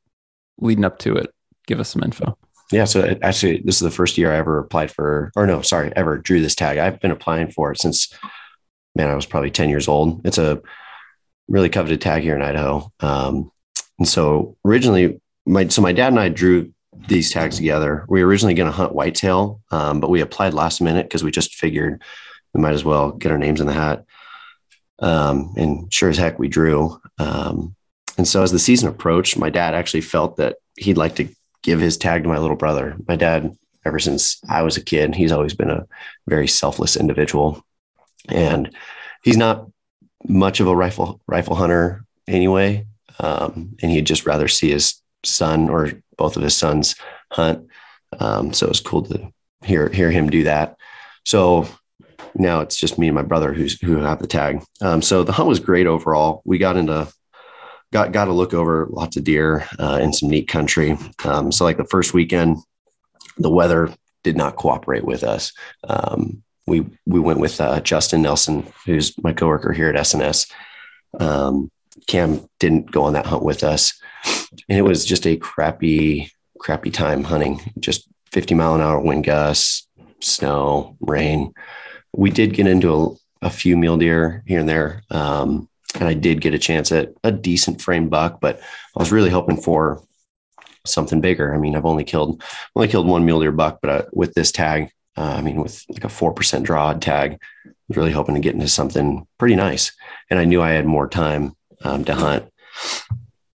leading 0.59 0.85
up 0.85 0.99
to 1.01 1.17
it, 1.17 1.33
give 1.67 1.81
us 1.81 1.89
some 1.89 2.03
info. 2.03 2.37
Yeah, 2.73 2.85
so 2.85 3.17
actually, 3.23 3.63
this 3.65 3.77
is 3.77 3.81
the 3.81 3.91
first 3.91 4.19
year 4.19 4.33
I 4.33 4.39
ever 4.39 4.59
applied 4.59 4.91
for, 4.91 5.31
or 5.37 5.47
no, 5.47 5.63
sorry, 5.63 5.93
ever 5.95 6.19
drew 6.19 6.41
this 6.41 6.55
tag. 6.55 6.79
I've 6.79 7.01
been 7.01 7.11
applying 7.11 7.51
for 7.51 7.71
it 7.73 7.79
since, 7.79 8.13
man, 8.97 9.09
I 9.09 9.15
was 9.15 9.27
probably 9.27 9.51
ten 9.51 9.69
years 9.69 9.87
old. 9.87 10.27
It's 10.27 10.39
a 10.39 10.61
really 11.49 11.69
coveted 11.69 12.01
tag 12.01 12.23
here 12.23 12.35
in 12.35 12.43
Idaho. 12.43 12.91
Um, 13.01 13.53
and 13.99 14.09
so 14.09 14.57
originally, 14.65 15.21
my 15.47 15.69
so 15.69 15.83
my 15.83 15.93
dad 15.93 16.09
and 16.09 16.21
I 16.21 16.29
drew 16.29 16.74
these 17.09 17.33
tags 17.33 17.57
together. 17.57 18.05
We 18.09 18.23
were 18.23 18.29
originally 18.29 18.55
going 18.55 18.71
to 18.71 18.77
hunt 18.77 18.95
whitetail, 18.95 19.61
um, 19.71 20.01
but 20.01 20.11
we 20.11 20.21
applied 20.21 20.55
last 20.55 20.81
minute 20.81 21.07
because 21.07 21.23
we 21.23 21.31
just 21.31 21.55
figured 21.55 22.03
we 22.53 22.61
might 22.61 22.75
as 22.75 22.85
well 22.85 23.13
get 23.13 23.33
our 23.33 23.39
names 23.39 23.61
in 23.61 23.67
the 23.67 23.73
hat. 23.73 24.05
Um, 25.01 25.55
and 25.57 25.93
sure 25.93 26.09
as 26.09 26.19
heck, 26.19 26.39
we 26.39 26.49
drew. 26.49 27.01
Um, 27.19 27.75
and 28.17 28.27
so 28.27 28.43
as 28.43 28.53
the 28.53 28.59
season 28.59 28.89
approached, 28.89 29.37
my 29.37 29.51
dad 29.51 29.75
actually 29.75 30.03
felt 30.03 30.37
that 30.37 30.57
he'd 30.77 30.97
like 30.97 31.17
to 31.17 31.29
give 31.63 31.81
his 31.81 31.97
tag 31.97 32.23
to 32.23 32.29
my 32.29 32.39
little 32.39 32.57
brother. 32.57 32.97
My 33.09 33.17
dad, 33.17 33.57
ever 33.85 33.99
since 33.99 34.41
I 34.49 34.63
was 34.63 34.77
a 34.77 34.85
kid, 34.85 35.15
he's 35.15 35.33
always 35.33 35.55
been 35.55 35.71
a 35.71 35.87
very 36.29 36.47
selfless 36.47 36.97
individual, 36.97 37.65
and 38.29 38.75
he's 39.23 39.37
not 39.37 39.67
much 40.27 40.61
of 40.61 40.69
a 40.69 40.77
rifle 40.77 41.21
rifle 41.27 41.57
hunter 41.57 42.05
anyway. 42.27 42.87
Um, 43.19 43.77
and 43.83 43.91
he'd 43.91 44.07
just 44.07 44.27
rather 44.27 44.49
see 44.49 44.71
his 44.71 45.01
son 45.25 45.69
or 45.69 45.93
both 46.17 46.37
of 46.37 46.43
his 46.43 46.57
sons 46.57 46.97
hunt. 47.31 47.69
Um, 48.19 48.53
so 48.53 48.67
it 48.67 48.71
was 48.71 48.81
cool 48.81 49.03
to 49.03 49.33
hear 49.65 49.89
hear 49.89 50.11
him 50.11 50.31
do 50.31 50.45
that. 50.45 50.77
So 51.25 51.69
now 52.35 52.61
it's 52.61 52.77
just 52.77 52.99
me 52.99 53.09
and 53.09 53.15
my 53.15 53.23
brother 53.23 53.53
who's 53.53 53.81
who 53.81 53.97
have 53.97 54.21
the 54.21 54.27
tag. 54.27 54.63
Um, 54.81 55.03
so 55.03 55.25
the 55.25 55.33
hunt 55.33 55.49
was 55.49 55.61
great 55.61 55.87
overall. 55.87 56.43
We 56.45 56.59
got 56.59 56.77
into 56.77 57.09
got 57.93 58.13
got 58.13 58.27
to 58.27 58.33
look 58.33 58.55
over 58.55 58.89
lots 58.91 59.17
of 59.17 59.25
deer 59.25 59.67
uh, 59.79 60.01
in 60.03 60.13
some 60.13 60.29
neat 60.29 60.49
country. 60.49 60.97
Um, 61.25 61.53
so 61.53 61.65
like 61.65 61.77
the 61.77 61.85
first 61.85 62.15
weekend, 62.15 62.59
the 63.39 63.51
weather 63.51 63.93
did 64.23 64.37
not 64.37 64.57
cooperate 64.57 65.05
with 65.05 65.23
us. 65.23 65.53
Um, 65.89 66.43
we 66.67 66.87
we 67.07 67.21
went 67.21 67.41
with 67.41 67.61
uh, 67.61 67.81
Justin 67.81 68.23
Nelson, 68.23 68.67
who's 68.87 69.15
my 69.23 69.33
coworker 69.33 69.73
here 69.73 69.89
at 69.89 69.97
SNS. 69.97 70.51
Um, 71.21 71.71
Cam 72.07 72.49
didn't 72.59 72.91
go 72.91 73.05
on 73.05 73.13
that 73.13 73.27
hunt 73.27 73.45
with 73.45 73.63
us, 73.63 74.01
and 74.69 74.79
it 74.79 74.83
was 74.83 75.05
just 75.05 75.27
a 75.27 75.37
crappy 75.37 76.31
crappy 76.59 76.91
time 76.91 77.25
hunting. 77.25 77.61
Just 77.79 78.09
50 78.33 78.55
mile 78.55 78.75
an 78.75 78.81
hour 78.81 79.01
wind 79.01 79.25
gusts, 79.25 79.87
snow, 80.21 80.97
rain. 81.01 81.53
We 82.13 82.31
did 82.31 82.55
get 82.55 82.67
into 82.67 83.19
a, 83.43 83.47
a 83.47 83.51
few 83.51 83.77
mule 83.77 83.97
deer 83.97 84.43
here 84.47 84.61
and 84.61 84.69
there. 84.69 85.03
Um, 85.11 85.69
and 85.95 86.09
I 86.09 86.15
did 86.15 86.41
get 86.41 86.55
a 86.55 86.59
chance 86.59 86.91
at 86.91 87.13
a 87.23 87.31
decent 87.31 87.81
frame 87.81 88.09
buck, 88.09 88.41
but 88.41 88.59
I 88.59 88.99
was 88.99 89.13
really 89.13 89.31
hoping 89.31 89.61
for 89.61 90.03
something 90.87 91.21
bigger. 91.21 91.55
I 91.55 91.59
mean, 91.59 91.77
I've 91.77 91.87
only 91.87 92.05
killed 92.05 92.43
only 92.75 92.89
killed 92.89 93.07
one 93.07 93.25
mule 93.25 93.41
deer 93.41 93.53
buck, 93.53 93.79
but 93.81 93.91
uh, 93.91 94.03
with 94.13 94.35
this 94.35 94.53
tag, 94.53 94.91
uh, 95.17 95.35
I 95.39 95.43
mean, 95.43 95.61
with 95.61 95.85
like 95.89 96.05
a 96.05 96.09
four 96.09 96.33
percent 96.33 96.67
draw 96.67 96.93
tag, 96.95 97.39
I 97.67 97.71
was 97.89 97.97
really 97.97 98.13
hoping 98.13 98.35
to 98.35 98.41
get 98.41 98.55
into 98.55 98.69
something 98.69 99.27
pretty 99.39 99.57
nice. 99.57 99.93
And 100.31 100.39
I 100.39 100.45
knew 100.45 100.63
I 100.63 100.73
had 100.73 100.87
more 100.87 101.09
time 101.09 101.55
um, 101.83 102.05
to 102.07 102.15
hunt, 102.15 102.51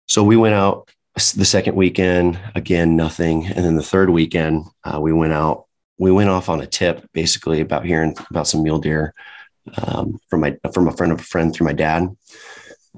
so 0.08 0.24
we 0.24 0.36
went 0.36 0.54
out 0.54 0.90
the 1.14 1.44
second 1.44 1.76
weekend. 1.76 2.38
Again, 2.54 2.96
nothing, 2.96 3.46
and 3.46 3.64
then 3.64 3.76
the 3.76 3.82
third 3.82 4.10
weekend, 4.10 4.64
uh, 4.84 4.98
we 5.00 5.12
went 5.12 5.32
out. 5.32 5.66
We 5.98 6.12
went 6.12 6.30
off 6.30 6.48
on 6.48 6.60
a 6.60 6.66
tip, 6.66 7.08
basically 7.12 7.60
about 7.60 7.84
hearing 7.84 8.16
about 8.30 8.46
some 8.46 8.62
mule 8.62 8.78
deer 8.78 9.14
um, 9.76 10.18
from 10.28 10.40
my 10.40 10.56
from 10.72 10.88
a 10.88 10.92
friend 10.92 11.12
of 11.12 11.20
a 11.20 11.24
friend 11.24 11.52
through 11.52 11.66
my 11.66 11.72
dad. 11.72 12.16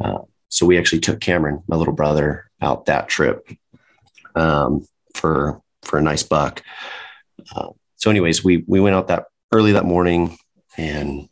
Uh, 0.00 0.19
so 0.49 0.67
we 0.67 0.79
actually 0.79 1.00
took 1.00 1.21
Cameron, 1.21 1.62
my 1.67 1.76
little 1.76 1.95
brother, 1.95 2.50
out 2.61 2.87
that 2.87 3.09
trip 3.09 3.49
um, 4.35 4.87
for 5.14 5.61
for 5.83 5.99
a 5.99 6.02
nice 6.02 6.23
buck. 6.23 6.62
Uh, 7.55 7.71
so, 7.97 8.11
anyways, 8.11 8.45
we 8.45 8.64
we 8.67 8.81
went 8.81 8.95
out 8.95 9.09
that 9.09 9.26
early 9.52 9.73
that 9.73 9.85
morning 9.85 10.37
and 10.76 11.29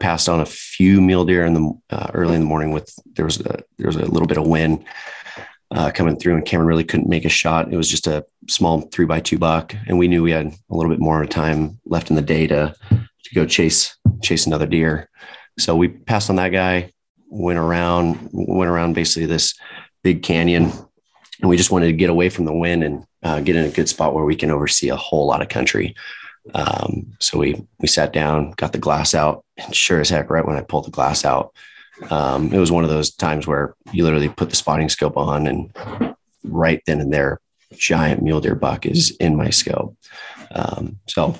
passed 0.00 0.28
on 0.28 0.40
a 0.40 0.46
few 0.46 1.00
mule 1.00 1.24
deer 1.24 1.44
in 1.44 1.54
the 1.54 1.80
uh, 1.90 2.10
early 2.14 2.34
in 2.34 2.40
the 2.40 2.46
morning. 2.46 2.72
With 2.72 2.92
there 3.14 3.24
was 3.24 3.40
a 3.40 3.62
there 3.78 3.86
was 3.86 3.96
a 3.96 4.06
little 4.06 4.26
bit 4.26 4.38
of 4.38 4.46
wind 4.46 4.84
uh, 5.70 5.90
coming 5.94 6.16
through, 6.16 6.34
and 6.36 6.44
Cameron 6.44 6.68
really 6.68 6.84
couldn't 6.84 7.08
make 7.08 7.24
a 7.24 7.30
shot. 7.30 7.72
It 7.72 7.76
was 7.76 7.88
just 7.88 8.06
a 8.06 8.24
small 8.48 8.80
three 8.80 9.06
by 9.06 9.20
two 9.20 9.38
buck, 9.38 9.74
and 9.86 9.98
we 9.98 10.08
knew 10.08 10.22
we 10.22 10.32
had 10.32 10.46
a 10.46 10.74
little 10.74 10.90
bit 10.90 11.00
more 11.00 11.24
time 11.26 11.78
left 11.84 12.10
in 12.10 12.16
the 12.16 12.22
day 12.22 12.46
to 12.48 12.74
to 12.90 13.34
go 13.34 13.46
chase 13.46 13.96
chase 14.22 14.46
another 14.46 14.66
deer. 14.66 15.08
So 15.58 15.76
we 15.76 15.88
passed 15.88 16.30
on 16.30 16.36
that 16.36 16.48
guy, 16.48 16.92
went 17.28 17.58
around, 17.58 18.30
went 18.32 18.70
around 18.70 18.94
basically 18.94 19.26
this 19.26 19.54
big 20.02 20.22
canyon, 20.22 20.72
and 21.40 21.48
we 21.48 21.56
just 21.56 21.70
wanted 21.70 21.86
to 21.86 21.92
get 21.92 22.10
away 22.10 22.30
from 22.30 22.46
the 22.46 22.54
wind 22.54 22.82
and 22.82 23.04
uh, 23.22 23.40
get 23.40 23.56
in 23.56 23.66
a 23.66 23.70
good 23.70 23.88
spot 23.88 24.14
where 24.14 24.24
we 24.24 24.36
can 24.36 24.50
oversee 24.50 24.88
a 24.88 24.96
whole 24.96 25.26
lot 25.26 25.42
of 25.42 25.48
country. 25.48 25.94
Um, 26.54 27.14
so 27.18 27.38
we 27.38 27.62
we 27.78 27.88
sat 27.88 28.12
down, 28.12 28.52
got 28.52 28.72
the 28.72 28.78
glass 28.78 29.14
out, 29.14 29.44
and 29.56 29.74
sure 29.74 30.00
as 30.00 30.10
heck, 30.10 30.30
right 30.30 30.46
when 30.46 30.56
I 30.56 30.62
pulled 30.62 30.86
the 30.86 30.90
glass 30.90 31.24
out, 31.24 31.54
um, 32.10 32.52
it 32.52 32.58
was 32.58 32.72
one 32.72 32.84
of 32.84 32.90
those 32.90 33.10
times 33.14 33.46
where 33.46 33.74
you 33.92 34.04
literally 34.04 34.28
put 34.28 34.50
the 34.50 34.56
spotting 34.56 34.88
scope 34.88 35.16
on, 35.16 35.46
and 35.46 36.16
right 36.44 36.82
then 36.86 37.00
and 37.00 37.12
there, 37.12 37.40
giant 37.74 38.22
mule 38.22 38.40
deer 38.40 38.54
buck 38.54 38.86
is 38.86 39.10
in 39.20 39.36
my 39.36 39.50
scope. 39.50 39.96
Um, 40.52 40.98
so 41.06 41.36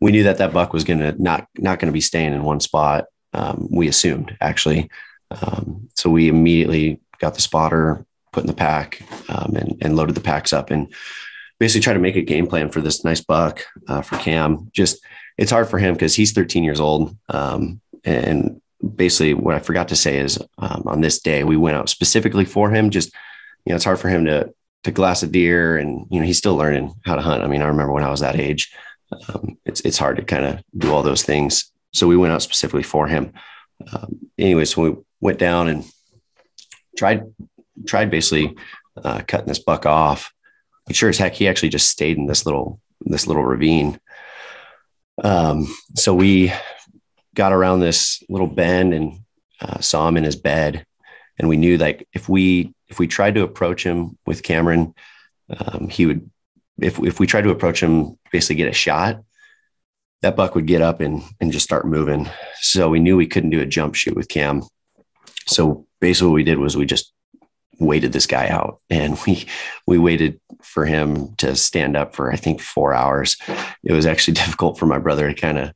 we 0.00 0.12
knew 0.12 0.22
that 0.24 0.38
that 0.38 0.52
buck 0.52 0.72
was 0.72 0.84
to 0.98 1.22
not 1.22 1.46
not 1.58 1.78
to 1.80 1.92
be 1.92 2.00
staying 2.00 2.32
in 2.32 2.44
one 2.44 2.60
spot. 2.60 3.04
Um, 3.34 3.68
we 3.70 3.88
assumed 3.88 4.36
actually, 4.40 4.90
um, 5.30 5.88
so 5.94 6.10
we 6.10 6.28
immediately 6.28 7.00
got 7.18 7.34
the 7.34 7.40
spotter 7.40 8.04
put 8.32 8.42
in 8.42 8.46
the 8.46 8.54
pack 8.54 9.02
um, 9.28 9.54
and, 9.56 9.76
and 9.80 9.96
loaded 9.96 10.14
the 10.14 10.20
packs 10.20 10.52
up 10.52 10.70
and 10.70 10.92
basically 11.62 11.82
try 11.82 11.92
to 11.92 12.00
make 12.00 12.16
a 12.16 12.22
game 12.22 12.46
plan 12.46 12.70
for 12.70 12.80
this 12.80 13.04
nice 13.04 13.20
buck 13.20 13.64
uh, 13.88 14.02
for 14.02 14.16
Cam. 14.18 14.68
Just 14.72 15.04
it's 15.38 15.50
hard 15.50 15.68
for 15.68 15.78
him 15.78 15.94
because 15.94 16.14
he's 16.14 16.32
13 16.32 16.64
years 16.64 16.80
old, 16.80 17.16
um, 17.28 17.80
and 18.04 18.60
basically 18.96 19.34
what 19.34 19.54
I 19.54 19.60
forgot 19.60 19.88
to 19.88 19.96
say 19.96 20.18
is 20.18 20.38
um, 20.58 20.82
on 20.86 21.00
this 21.00 21.20
day 21.20 21.44
we 21.44 21.56
went 21.56 21.76
out 21.76 21.88
specifically 21.88 22.44
for 22.44 22.70
him. 22.70 22.90
Just 22.90 23.14
you 23.64 23.70
know, 23.70 23.76
it's 23.76 23.84
hard 23.84 24.00
for 24.00 24.08
him 24.08 24.24
to 24.24 24.52
to 24.84 24.90
glass 24.90 25.22
a 25.22 25.26
deer, 25.26 25.76
and 25.76 26.06
you 26.10 26.18
know 26.18 26.26
he's 26.26 26.38
still 26.38 26.56
learning 26.56 26.92
how 27.04 27.14
to 27.14 27.22
hunt. 27.22 27.44
I 27.44 27.46
mean, 27.46 27.62
I 27.62 27.68
remember 27.68 27.92
when 27.92 28.04
I 28.04 28.10
was 28.10 28.20
that 28.20 28.40
age 28.40 28.72
um, 29.28 29.58
it's 29.64 29.80
it's 29.80 29.98
hard 29.98 30.16
to 30.16 30.22
kind 30.22 30.44
of 30.44 30.64
do 30.76 30.92
all 30.92 31.02
those 31.02 31.22
things. 31.22 31.70
So 31.92 32.06
we 32.06 32.16
went 32.16 32.32
out 32.32 32.42
specifically 32.42 32.82
for 32.82 33.06
him. 33.06 33.32
Um, 33.92 34.30
anyways, 34.38 34.76
we 34.76 34.96
went 35.20 35.38
down 35.38 35.68
and 35.68 35.84
tried 36.96 37.24
tried 37.86 38.10
basically 38.10 38.56
uh, 39.02 39.22
cutting 39.26 39.48
this 39.48 39.58
buck 39.58 39.86
off. 39.86 40.32
But 40.86 40.96
sure 40.96 41.08
as 41.08 41.18
heck, 41.18 41.34
he 41.34 41.48
actually 41.48 41.68
just 41.68 41.88
stayed 41.88 42.16
in 42.16 42.26
this 42.26 42.46
little 42.46 42.80
this 43.00 43.26
little 43.26 43.44
ravine. 43.44 43.98
Um, 45.22 45.72
so 45.94 46.14
we 46.14 46.52
got 47.34 47.52
around 47.52 47.80
this 47.80 48.22
little 48.28 48.46
bend 48.46 48.94
and 48.94 49.20
uh, 49.60 49.80
saw 49.80 50.08
him 50.08 50.16
in 50.16 50.24
his 50.24 50.36
bed, 50.36 50.84
and 51.38 51.48
we 51.48 51.56
knew 51.56 51.78
like 51.78 52.08
if 52.12 52.28
we 52.28 52.74
if 52.88 52.98
we 52.98 53.06
tried 53.06 53.34
to 53.34 53.42
approach 53.42 53.84
him 53.84 54.18
with 54.26 54.42
Cameron, 54.42 54.94
um, 55.56 55.88
he 55.88 56.06
would 56.06 56.30
if 56.80 56.98
if 57.00 57.20
we 57.20 57.26
tried 57.26 57.42
to 57.42 57.50
approach 57.50 57.82
him, 57.82 58.18
basically 58.30 58.56
get 58.56 58.68
a 58.68 58.72
shot, 58.72 59.22
that 60.22 60.36
buck 60.36 60.54
would 60.54 60.66
get 60.66 60.82
up 60.82 61.00
and 61.00 61.22
and 61.40 61.52
just 61.52 61.64
start 61.64 61.86
moving. 61.86 62.28
So 62.60 62.88
we 62.88 63.00
knew 63.00 63.16
we 63.16 63.26
couldn't 63.26 63.50
do 63.50 63.60
a 63.60 63.66
jump 63.66 63.94
shoot 63.94 64.16
with 64.16 64.28
Cam. 64.28 64.62
So 65.46 65.86
basically, 66.00 66.28
what 66.28 66.34
we 66.34 66.44
did 66.44 66.58
was 66.58 66.76
we 66.76 66.86
just 66.86 67.12
waited 67.82 68.12
this 68.12 68.26
guy 68.26 68.48
out, 68.48 68.80
and 68.90 69.18
we 69.26 69.46
we 69.86 69.98
waited 69.98 70.40
for 70.62 70.86
him 70.86 71.34
to 71.36 71.56
stand 71.56 71.96
up 71.96 72.14
for 72.14 72.32
I 72.32 72.36
think 72.36 72.60
four 72.60 72.94
hours. 72.94 73.36
It 73.84 73.92
was 73.92 74.06
actually 74.06 74.34
difficult 74.42 74.78
for 74.78 74.86
my 74.86 74.98
brother 74.98 75.28
to 75.28 75.40
kind 75.40 75.58
of 75.58 75.72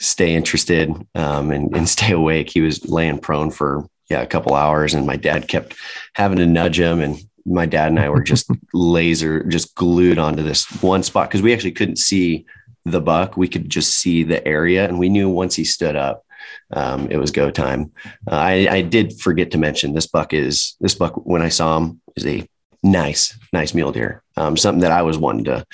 stay 0.00 0.34
interested 0.34 0.90
um, 1.14 1.50
and, 1.50 1.74
and 1.76 1.88
stay 1.88 2.12
awake. 2.12 2.50
He 2.50 2.60
was 2.60 2.88
laying 2.88 3.18
prone 3.18 3.50
for 3.50 3.86
yeah 4.08 4.22
a 4.22 4.26
couple 4.26 4.54
hours, 4.54 4.94
and 4.94 5.06
my 5.06 5.16
dad 5.16 5.48
kept 5.48 5.74
having 6.14 6.38
to 6.38 6.46
nudge 6.46 6.78
him 6.78 7.00
and 7.00 7.18
my 7.46 7.66
dad 7.66 7.88
and 7.88 7.98
I 7.98 8.08
were 8.08 8.22
just 8.22 8.50
laser, 8.74 9.42
just 9.44 9.74
glued 9.74 10.18
onto 10.18 10.42
this 10.42 10.66
one 10.82 11.02
spot 11.02 11.28
because 11.28 11.42
we 11.42 11.52
actually 11.52 11.72
couldn't 11.72 11.96
see 11.96 12.46
the 12.84 13.00
buck. 13.00 13.36
We 13.36 13.48
could 13.48 13.68
just 13.68 13.96
see 13.96 14.22
the 14.22 14.46
area, 14.46 14.86
and 14.86 14.98
we 14.98 15.08
knew 15.08 15.28
once 15.28 15.54
he 15.54 15.64
stood 15.64 15.96
up, 15.96 16.24
um, 16.72 17.10
it 17.10 17.16
was 17.16 17.30
go 17.30 17.50
time. 17.50 17.92
Uh, 18.30 18.36
I, 18.36 18.68
I 18.70 18.82
did 18.82 19.20
forget 19.20 19.50
to 19.52 19.58
mention 19.58 19.92
this 19.92 20.06
buck 20.06 20.32
is 20.32 20.76
this 20.80 20.94
buck 20.94 21.14
when 21.26 21.42
I 21.42 21.48
saw 21.48 21.76
him 21.78 22.00
is 22.16 22.26
a 22.26 22.48
nice, 22.82 23.38
nice 23.52 23.74
mule 23.74 23.92
deer. 23.92 24.22
Um, 24.36 24.56
something 24.56 24.80
that 24.80 24.92
I 24.92 25.02
was 25.02 25.18
wanting 25.18 25.44
to, 25.44 25.64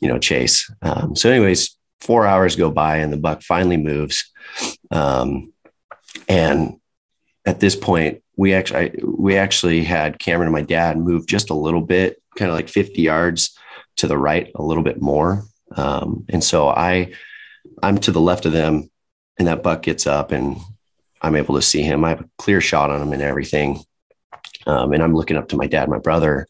you 0.00 0.08
know, 0.08 0.18
chase. 0.18 0.70
Um, 0.82 1.16
so, 1.16 1.30
anyways, 1.30 1.76
four 2.00 2.26
hours 2.26 2.56
go 2.56 2.70
by 2.70 2.98
and 2.98 3.12
the 3.12 3.16
buck 3.16 3.42
finally 3.42 3.76
moves. 3.76 4.30
Um, 4.90 5.52
and 6.28 6.78
at 7.44 7.60
this 7.60 7.76
point, 7.76 8.22
we 8.36 8.54
actually 8.54 9.00
we 9.02 9.36
actually 9.36 9.82
had 9.82 10.18
Cameron 10.18 10.48
and 10.48 10.54
my 10.54 10.62
dad 10.62 10.96
move 10.96 11.26
just 11.26 11.50
a 11.50 11.54
little 11.54 11.80
bit, 11.80 12.22
kind 12.36 12.50
of 12.50 12.56
like 12.56 12.68
50 12.68 13.02
yards 13.02 13.56
to 13.96 14.06
the 14.06 14.18
right, 14.18 14.50
a 14.54 14.62
little 14.62 14.84
bit 14.84 15.02
more. 15.02 15.44
Um, 15.76 16.24
and 16.28 16.42
so 16.42 16.68
I 16.68 17.12
I'm 17.82 17.98
to 17.98 18.12
the 18.12 18.20
left 18.20 18.46
of 18.46 18.52
them, 18.52 18.90
and 19.38 19.48
that 19.48 19.62
buck 19.62 19.82
gets 19.82 20.06
up, 20.06 20.32
and 20.32 20.56
I'm 21.20 21.36
able 21.36 21.54
to 21.56 21.62
see 21.62 21.82
him. 21.82 22.04
I 22.04 22.10
have 22.10 22.20
a 22.20 22.30
clear 22.38 22.60
shot 22.60 22.90
on 22.90 23.02
him 23.02 23.12
and 23.12 23.22
everything. 23.22 23.80
Um, 24.66 24.92
and 24.92 25.02
I'm 25.02 25.14
looking 25.14 25.36
up 25.36 25.48
to 25.48 25.56
my 25.56 25.66
dad, 25.66 25.88
my 25.88 25.98
brother, 25.98 26.46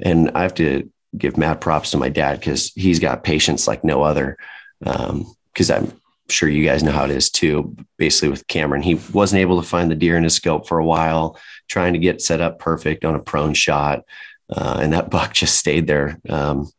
and 0.00 0.30
I 0.34 0.42
have 0.42 0.54
to 0.54 0.90
give 1.16 1.36
mad 1.36 1.60
props 1.60 1.92
to 1.92 1.96
my 1.96 2.08
dad 2.08 2.40
because 2.40 2.72
he's 2.74 2.98
got 2.98 3.24
patience 3.24 3.66
like 3.66 3.84
no 3.84 4.02
other. 4.02 4.36
Because 4.80 5.70
um, 5.70 5.84
I'm 5.84 5.92
sure 6.28 6.48
you 6.48 6.64
guys 6.64 6.82
know 6.82 6.92
how 6.92 7.04
it 7.04 7.10
is 7.10 7.30
too. 7.30 7.76
Basically, 7.96 8.28
with 8.28 8.46
Cameron, 8.48 8.82
he 8.82 8.96
wasn't 9.12 9.40
able 9.40 9.60
to 9.60 9.66
find 9.66 9.90
the 9.90 9.94
deer 9.94 10.16
in 10.16 10.24
his 10.24 10.34
scope 10.34 10.66
for 10.66 10.78
a 10.78 10.84
while, 10.84 11.38
trying 11.68 11.92
to 11.92 11.98
get 11.98 12.20
set 12.20 12.40
up 12.40 12.58
perfect 12.58 13.04
on 13.04 13.14
a 13.14 13.22
prone 13.22 13.54
shot, 13.54 14.02
uh, 14.50 14.78
and 14.82 14.92
that 14.92 15.10
buck 15.10 15.32
just 15.32 15.58
stayed 15.58 15.86
there. 15.86 16.20
Um, 16.28 16.70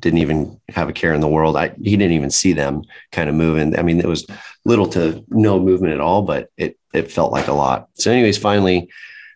didn't 0.00 0.18
even 0.18 0.60
have 0.68 0.88
a 0.88 0.92
care 0.92 1.14
in 1.14 1.20
the 1.20 1.28
world. 1.28 1.56
I 1.56 1.68
he 1.68 1.96
didn't 1.96 2.12
even 2.12 2.30
see 2.30 2.52
them 2.52 2.82
kind 3.12 3.28
of 3.28 3.34
moving. 3.34 3.78
I 3.78 3.82
mean, 3.82 4.00
it 4.00 4.06
was 4.06 4.26
little 4.64 4.86
to 4.88 5.24
no 5.28 5.58
movement 5.58 5.94
at 5.94 6.00
all, 6.00 6.22
but 6.22 6.50
it 6.56 6.78
it 6.92 7.10
felt 7.10 7.32
like 7.32 7.48
a 7.48 7.52
lot. 7.52 7.88
So, 7.94 8.10
anyways, 8.10 8.38
finally, 8.38 8.90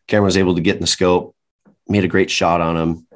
Cameron 0.08 0.26
was 0.26 0.36
able 0.36 0.54
to 0.54 0.60
get 0.60 0.76
in 0.76 0.80
the 0.80 0.86
scope, 0.86 1.34
made 1.88 2.04
a 2.04 2.08
great 2.08 2.30
shot 2.30 2.60
on 2.60 2.76
him, 2.76 3.06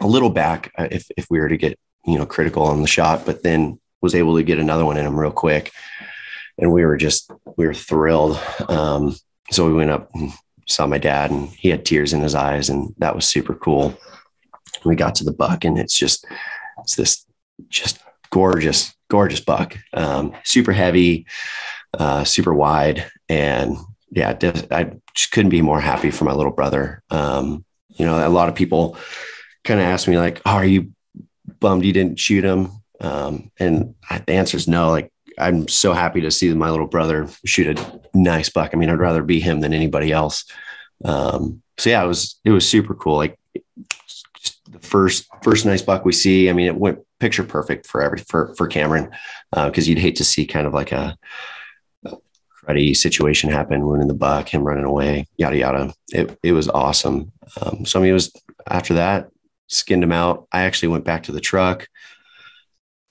a 0.00 0.06
little 0.06 0.30
back 0.30 0.72
uh, 0.78 0.88
if 0.90 1.10
if 1.16 1.26
we 1.30 1.40
were 1.40 1.48
to 1.48 1.56
get 1.56 1.78
you 2.04 2.18
know 2.18 2.26
critical 2.26 2.64
on 2.64 2.82
the 2.82 2.88
shot, 2.88 3.24
but 3.24 3.42
then 3.42 3.78
was 4.00 4.14
able 4.14 4.36
to 4.36 4.42
get 4.42 4.58
another 4.58 4.84
one 4.84 4.96
in 4.96 5.06
him 5.06 5.18
real 5.18 5.30
quick. 5.30 5.72
And 6.58 6.72
we 6.72 6.84
were 6.84 6.96
just, 6.96 7.30
we 7.56 7.66
were 7.66 7.74
thrilled. 7.74 8.40
Um, 8.68 9.14
so 9.50 9.66
we 9.66 9.74
went 9.74 9.90
up 9.90 10.10
and 10.14 10.32
saw 10.66 10.86
my 10.86 10.98
dad 10.98 11.30
and 11.30 11.48
he 11.48 11.68
had 11.68 11.84
tears 11.84 12.12
in 12.12 12.20
his 12.20 12.34
eyes 12.34 12.70
and 12.70 12.94
that 12.98 13.14
was 13.14 13.26
super 13.26 13.54
cool. 13.54 13.98
We 14.84 14.96
got 14.96 15.16
to 15.16 15.24
the 15.24 15.32
buck 15.32 15.64
and 15.64 15.78
it's 15.78 15.96
just, 15.96 16.24
it's 16.86 16.94
this 16.94 17.26
just 17.68 17.98
gorgeous, 18.30 18.94
gorgeous 19.10 19.40
buck, 19.40 19.76
um, 19.92 20.32
super 20.44 20.72
heavy, 20.72 21.26
uh, 21.98 22.22
super 22.22 22.54
wide, 22.54 23.10
and 23.28 23.76
yeah, 24.12 24.38
I 24.70 24.92
just 25.14 25.32
couldn't 25.32 25.50
be 25.50 25.62
more 25.62 25.80
happy 25.80 26.12
for 26.12 26.24
my 26.24 26.32
little 26.32 26.52
brother. 26.52 27.02
Um, 27.10 27.64
you 27.88 28.06
know, 28.06 28.24
a 28.24 28.30
lot 28.30 28.48
of 28.48 28.54
people 28.54 28.96
kind 29.64 29.80
of 29.80 29.86
ask 29.86 30.06
me 30.06 30.16
like, 30.16 30.40
oh, 30.46 30.52
"Are 30.52 30.64
you 30.64 30.92
bummed 31.58 31.84
you 31.84 31.92
didn't 31.92 32.20
shoot 32.20 32.44
him?" 32.44 32.70
Um, 33.00 33.50
and 33.58 33.96
I, 34.08 34.18
the 34.18 34.34
answer 34.34 34.56
is 34.56 34.68
no. 34.68 34.90
Like, 34.90 35.12
I'm 35.38 35.66
so 35.66 35.92
happy 35.92 36.20
to 36.20 36.30
see 36.30 36.54
my 36.54 36.70
little 36.70 36.86
brother 36.86 37.28
shoot 37.44 37.76
a 37.76 38.00
nice 38.14 38.48
buck. 38.48 38.70
I 38.72 38.76
mean, 38.76 38.90
I'd 38.90 39.00
rather 39.00 39.24
be 39.24 39.40
him 39.40 39.58
than 39.58 39.74
anybody 39.74 40.12
else. 40.12 40.44
Um, 41.04 41.62
so 41.78 41.90
yeah, 41.90 42.04
it 42.04 42.06
was 42.06 42.38
it 42.44 42.50
was 42.50 42.68
super 42.68 42.94
cool. 42.94 43.16
Like 43.16 43.36
the 44.68 44.80
first 44.80 45.26
first 45.42 45.66
nice 45.66 45.82
buck 45.82 46.04
we 46.04 46.12
see. 46.12 46.50
I 46.50 46.52
mean, 46.52 46.66
it 46.66 46.76
went 46.76 47.00
picture 47.20 47.44
perfect 47.44 47.86
for 47.86 48.02
every 48.02 48.18
for 48.18 48.54
for 48.56 48.66
Cameron 48.66 49.10
because 49.52 49.86
uh, 49.86 49.88
you'd 49.88 49.98
hate 49.98 50.16
to 50.16 50.24
see 50.24 50.46
kind 50.46 50.66
of 50.66 50.74
like 50.74 50.92
a, 50.92 51.16
a 52.04 52.16
cruddy 52.64 52.96
situation 52.96 53.50
happen, 53.50 53.86
winning 53.86 54.08
the 54.08 54.14
buck, 54.14 54.48
him 54.48 54.64
running 54.64 54.84
away, 54.84 55.26
yada 55.36 55.56
yada. 55.56 55.94
It 56.12 56.38
it 56.42 56.52
was 56.52 56.68
awesome. 56.68 57.32
Um, 57.60 57.86
so 57.86 57.98
I 57.98 58.02
mean, 58.02 58.10
it 58.10 58.14
was 58.14 58.32
after 58.68 58.94
that 58.94 59.28
skinned 59.68 60.02
him 60.02 60.12
out. 60.12 60.46
I 60.52 60.62
actually 60.62 60.88
went 60.88 61.04
back 61.04 61.24
to 61.24 61.32
the 61.32 61.40
truck, 61.40 61.88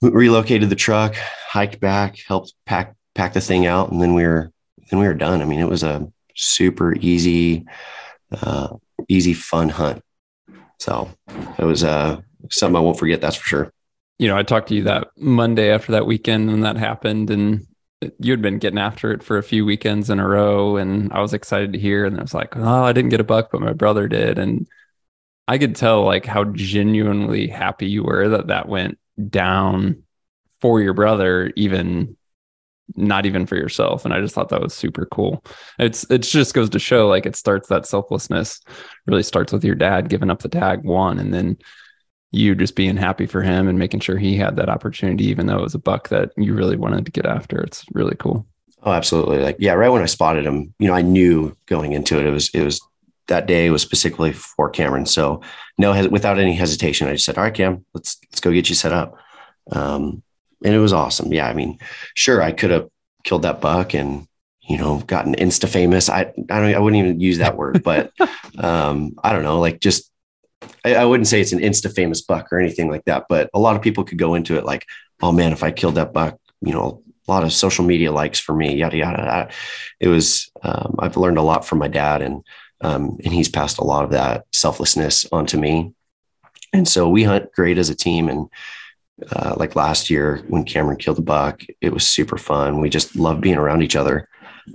relocated 0.02 0.70
the 0.70 0.76
truck, 0.76 1.14
hiked 1.14 1.80
back, 1.80 2.18
helped 2.26 2.54
pack 2.64 2.94
pack 3.14 3.32
the 3.32 3.40
thing 3.40 3.66
out, 3.66 3.90
and 3.90 4.00
then 4.00 4.14
we 4.14 4.24
were 4.24 4.52
then 4.90 5.00
we 5.00 5.06
were 5.06 5.14
done. 5.14 5.42
I 5.42 5.44
mean, 5.44 5.60
it 5.60 5.68
was 5.68 5.82
a 5.82 6.10
super 6.34 6.94
easy, 6.94 7.64
uh, 8.30 8.68
easy 9.08 9.34
fun 9.34 9.68
hunt. 9.68 10.02
So 10.78 11.10
it 11.58 11.64
was 11.64 11.84
uh, 11.84 12.20
something 12.50 12.76
I 12.76 12.80
won't 12.80 12.98
forget. 12.98 13.20
That's 13.20 13.36
for 13.36 13.46
sure. 13.46 13.72
You 14.18 14.28
know, 14.28 14.36
I 14.36 14.42
talked 14.42 14.68
to 14.68 14.74
you 14.74 14.84
that 14.84 15.08
Monday 15.16 15.70
after 15.70 15.92
that 15.92 16.06
weekend 16.06 16.48
when 16.48 16.60
that 16.60 16.76
happened, 16.76 17.30
and 17.30 17.66
you 18.18 18.32
had 18.32 18.42
been 18.42 18.58
getting 18.58 18.78
after 18.78 19.12
it 19.12 19.22
for 19.22 19.36
a 19.36 19.42
few 19.42 19.64
weekends 19.64 20.10
in 20.10 20.20
a 20.20 20.28
row, 20.28 20.76
and 20.76 21.12
I 21.12 21.20
was 21.20 21.34
excited 21.34 21.72
to 21.72 21.78
hear. 21.78 22.04
And 22.06 22.18
I 22.18 22.22
was 22.22 22.34
like, 22.34 22.56
"Oh, 22.56 22.84
I 22.84 22.92
didn't 22.92 23.10
get 23.10 23.20
a 23.20 23.24
buck, 23.24 23.50
but 23.50 23.60
my 23.60 23.72
brother 23.72 24.08
did," 24.08 24.38
and 24.38 24.66
I 25.48 25.58
could 25.58 25.76
tell 25.76 26.04
like 26.04 26.26
how 26.26 26.44
genuinely 26.44 27.46
happy 27.48 27.88
you 27.88 28.04
were 28.04 28.28
that 28.30 28.48
that 28.48 28.68
went 28.68 28.98
down 29.28 30.02
for 30.60 30.80
your 30.80 30.94
brother, 30.94 31.52
even 31.56 32.16
not 32.94 33.26
even 33.26 33.46
for 33.46 33.56
yourself. 33.56 34.04
And 34.04 34.14
I 34.14 34.20
just 34.20 34.34
thought 34.34 34.48
that 34.50 34.62
was 34.62 34.74
super 34.74 35.06
cool. 35.06 35.44
It's 35.78 36.08
it 36.10 36.18
just 36.18 36.54
goes 36.54 36.70
to 36.70 36.78
show 36.78 37.08
like 37.08 37.26
it 37.26 37.36
starts 37.36 37.68
that 37.68 37.86
selflessness 37.86 38.60
really 39.06 39.22
starts 39.22 39.52
with 39.52 39.64
your 39.64 39.74
dad 39.74 40.08
giving 40.08 40.30
up 40.30 40.42
the 40.42 40.48
tag 40.48 40.84
one 40.84 41.18
and 41.18 41.34
then 41.34 41.58
you 42.32 42.54
just 42.54 42.76
being 42.76 42.96
happy 42.96 43.26
for 43.26 43.42
him 43.42 43.68
and 43.68 43.78
making 43.78 44.00
sure 44.00 44.18
he 44.18 44.36
had 44.36 44.56
that 44.56 44.68
opportunity, 44.68 45.24
even 45.24 45.46
though 45.46 45.58
it 45.58 45.62
was 45.62 45.74
a 45.74 45.80
buck 45.80 46.08
that 46.08 46.30
you 46.36 46.54
really 46.54 46.76
wanted 46.76 47.06
to 47.06 47.12
get 47.12 47.26
after. 47.26 47.60
It's 47.60 47.84
really 47.92 48.16
cool. 48.18 48.46
Oh, 48.82 48.92
absolutely. 48.92 49.38
Like, 49.38 49.56
yeah, 49.58 49.72
right 49.72 49.88
when 49.88 50.02
I 50.02 50.06
spotted 50.06 50.44
him, 50.44 50.74
you 50.78 50.86
know, 50.86 50.94
I 50.94 51.02
knew 51.02 51.56
going 51.66 51.92
into 51.92 52.18
it, 52.18 52.26
it 52.26 52.30
was, 52.30 52.50
it 52.50 52.62
was 52.62 52.80
that 53.28 53.46
day 53.46 53.70
was 53.70 53.82
specifically 53.82 54.32
for 54.32 54.70
Cameron. 54.70 55.06
So 55.06 55.40
no, 55.78 56.08
without 56.08 56.38
any 56.38 56.54
hesitation, 56.54 57.08
I 57.08 57.12
just 57.12 57.24
said, 57.24 57.38
all 57.38 57.44
right, 57.44 57.54
Cam, 57.54 57.84
let's, 57.94 58.18
let's 58.30 58.40
go 58.40 58.52
get 58.52 58.68
you 58.68 58.74
set 58.74 58.92
up. 58.92 59.16
Um, 59.72 60.22
and 60.64 60.74
it 60.74 60.78
was 60.78 60.92
awesome. 60.92 61.32
Yeah. 61.32 61.48
I 61.48 61.54
mean, 61.54 61.78
sure. 62.14 62.42
I 62.42 62.52
could 62.52 62.70
have 62.70 62.88
killed 63.24 63.42
that 63.42 63.60
buck 63.60 63.94
and, 63.94 64.26
you 64.60 64.78
know, 64.78 64.98
gotten 64.98 65.34
insta 65.34 65.68
famous. 65.68 66.08
I, 66.08 66.32
I 66.50 66.60
don't, 66.60 66.74
I 66.74 66.78
wouldn't 66.78 67.02
even 67.02 67.20
use 67.20 67.38
that 67.38 67.56
word, 67.56 67.82
but, 67.82 68.12
um, 68.58 69.14
I 69.22 69.32
don't 69.32 69.44
know, 69.44 69.60
like 69.60 69.80
just, 69.80 70.10
I, 70.84 70.94
I 70.96 71.04
wouldn't 71.04 71.26
say 71.26 71.40
it's 71.40 71.52
an 71.52 71.60
insta 71.60 71.94
famous 71.94 72.22
buck 72.22 72.52
or 72.52 72.58
anything 72.58 72.90
like 72.90 73.04
that, 73.04 73.26
but 73.28 73.50
a 73.54 73.58
lot 73.58 73.76
of 73.76 73.82
people 73.82 74.04
could 74.04 74.18
go 74.18 74.34
into 74.34 74.56
it 74.56 74.64
like, 74.64 74.86
oh 75.22 75.32
man, 75.32 75.52
if 75.52 75.62
I 75.62 75.70
killed 75.70 75.96
that 75.96 76.12
buck, 76.12 76.38
you 76.60 76.72
know, 76.72 77.02
a 77.28 77.32
lot 77.32 77.44
of 77.44 77.52
social 77.52 77.84
media 77.84 78.12
likes 78.12 78.38
for 78.38 78.54
me, 78.54 78.76
yada, 78.76 78.96
yada. 78.96 79.22
yada. 79.22 79.52
It 80.00 80.08
was, 80.08 80.50
um, 80.62 80.96
I've 80.98 81.16
learned 81.16 81.38
a 81.38 81.42
lot 81.42 81.66
from 81.66 81.78
my 81.78 81.88
dad 81.88 82.22
and, 82.22 82.44
um, 82.80 83.18
and 83.24 83.32
he's 83.32 83.48
passed 83.48 83.78
a 83.78 83.84
lot 83.84 84.04
of 84.04 84.10
that 84.10 84.44
selflessness 84.52 85.26
onto 85.32 85.58
me. 85.58 85.92
And 86.72 86.86
so 86.86 87.08
we 87.08 87.24
hunt 87.24 87.52
great 87.52 87.78
as 87.78 87.88
a 87.88 87.94
team. 87.94 88.28
And 88.28 88.48
uh, 89.32 89.54
like 89.56 89.76
last 89.76 90.10
year 90.10 90.42
when 90.48 90.64
Cameron 90.64 90.98
killed 90.98 91.16
the 91.16 91.22
buck, 91.22 91.62
it 91.80 91.92
was 91.92 92.06
super 92.06 92.36
fun. 92.36 92.80
We 92.80 92.90
just 92.90 93.16
love 93.16 93.40
being 93.40 93.56
around 93.56 93.82
each 93.82 93.96
other. 93.96 94.28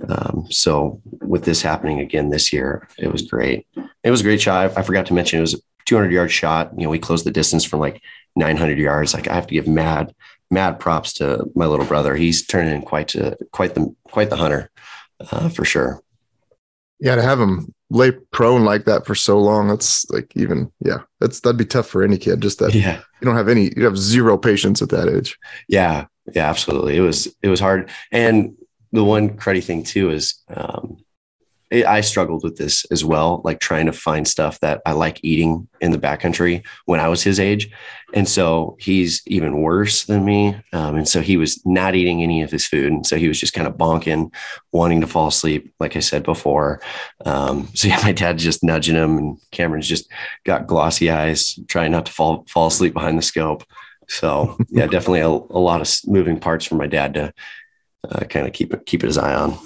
Um, 0.08 0.46
so 0.50 1.00
with 1.20 1.44
this 1.44 1.62
happening 1.62 2.00
again 2.00 2.30
this 2.30 2.52
year, 2.52 2.88
it 2.98 3.12
was 3.12 3.22
great. 3.22 3.66
It 4.02 4.10
was 4.10 4.20
a 4.20 4.24
great 4.24 4.40
shot. 4.40 4.76
I 4.76 4.82
forgot 4.82 5.06
to 5.06 5.14
mention 5.14 5.38
it 5.38 5.42
was 5.42 5.54
a 5.54 5.58
200 5.86 6.10
yard 6.12 6.30
shot. 6.30 6.72
You 6.76 6.84
know, 6.84 6.90
we 6.90 6.98
closed 6.98 7.24
the 7.24 7.30
distance 7.30 7.64
from 7.64 7.80
like 7.80 8.02
900 8.36 8.78
yards. 8.78 9.14
Like 9.14 9.28
I 9.28 9.34
have 9.34 9.46
to 9.46 9.54
give 9.54 9.68
mad, 9.68 10.14
mad 10.50 10.80
props 10.80 11.12
to 11.14 11.50
my 11.54 11.66
little 11.66 11.86
brother. 11.86 12.16
He's 12.16 12.46
turning 12.46 12.74
in 12.74 12.82
quite 12.82 13.14
quite 13.52 13.74
the 13.74 13.94
quite 14.04 14.30
the 14.30 14.36
hunter 14.36 14.70
uh, 15.20 15.48
for 15.50 15.64
sure. 15.64 16.02
Yeah, 16.98 17.16
to 17.16 17.22
have 17.22 17.40
him 17.40 17.74
lay 17.92 18.10
prone 18.10 18.64
like 18.64 18.86
that 18.86 19.06
for 19.06 19.14
so 19.14 19.38
long, 19.38 19.68
that's 19.68 20.08
like 20.10 20.32
even 20.34 20.72
yeah, 20.80 20.98
that's 21.20 21.40
that'd 21.40 21.58
be 21.58 21.64
tough 21.64 21.86
for 21.86 22.02
any 22.02 22.18
kid. 22.18 22.40
Just 22.40 22.58
that 22.58 22.74
yeah, 22.74 23.00
you 23.20 23.24
don't 23.26 23.36
have 23.36 23.48
any, 23.48 23.72
you 23.76 23.84
have 23.84 23.98
zero 23.98 24.36
patience 24.38 24.82
at 24.82 24.88
that 24.88 25.08
age. 25.08 25.38
Yeah, 25.68 26.06
yeah, 26.34 26.48
absolutely. 26.48 26.96
It 26.96 27.00
was 27.00 27.28
it 27.42 27.48
was 27.48 27.60
hard, 27.60 27.90
and 28.10 28.56
the 28.92 29.04
one 29.04 29.36
cruddy 29.36 29.62
thing 29.62 29.84
too 29.84 30.10
is 30.10 30.42
um, 30.48 30.96
I 31.72 32.02
struggled 32.02 32.44
with 32.44 32.56
this 32.56 32.84
as 32.90 33.04
well, 33.04 33.40
like 33.44 33.58
trying 33.58 33.86
to 33.86 33.92
find 33.92 34.28
stuff 34.28 34.60
that 34.60 34.82
I 34.84 34.92
like 34.92 35.20
eating 35.22 35.68
in 35.80 35.90
the 35.90 35.98
backcountry 35.98 36.66
when 36.84 37.00
I 37.00 37.08
was 37.08 37.22
his 37.22 37.40
age. 37.40 37.70
And 38.12 38.28
so 38.28 38.76
he's 38.78 39.22
even 39.26 39.62
worse 39.62 40.04
than 40.04 40.24
me. 40.24 40.54
Um, 40.74 40.96
and 40.96 41.08
so 41.08 41.22
he 41.22 41.38
was 41.38 41.64
not 41.64 41.94
eating 41.94 42.22
any 42.22 42.42
of 42.42 42.50
his 42.50 42.66
food. 42.66 42.92
And 42.92 43.06
so 43.06 43.16
he 43.16 43.26
was 43.26 43.40
just 43.40 43.54
kind 43.54 43.66
of 43.66 43.78
bonking, 43.78 44.34
wanting 44.70 45.00
to 45.00 45.06
fall 45.06 45.28
asleep, 45.28 45.72
like 45.80 45.96
I 45.96 46.00
said 46.00 46.24
before. 46.24 46.82
Um, 47.24 47.68
so 47.74 47.88
yeah, 47.88 48.00
my 48.02 48.12
dad's 48.12 48.44
just 48.44 48.62
nudging 48.62 48.96
him, 48.96 49.16
and 49.16 49.38
Cameron's 49.50 49.88
just 49.88 50.10
got 50.44 50.66
glossy 50.66 51.10
eyes, 51.10 51.58
trying 51.68 51.92
not 51.92 52.04
to 52.06 52.12
fall 52.12 52.44
fall 52.48 52.66
asleep 52.66 52.92
behind 52.92 53.16
the 53.16 53.22
scope. 53.22 53.64
So 54.08 54.58
yeah, 54.68 54.86
definitely 54.88 55.20
a, 55.20 55.28
a 55.28 55.60
lot 55.60 55.80
of 55.80 55.90
moving 56.06 56.38
parts 56.38 56.66
for 56.66 56.74
my 56.74 56.86
dad 56.86 57.14
to 57.14 57.32
uh, 58.06 58.24
kind 58.24 58.46
of 58.46 58.52
keep 58.52 58.84
keep 58.84 59.00
his 59.00 59.16
eye 59.16 59.34
on 59.34 59.58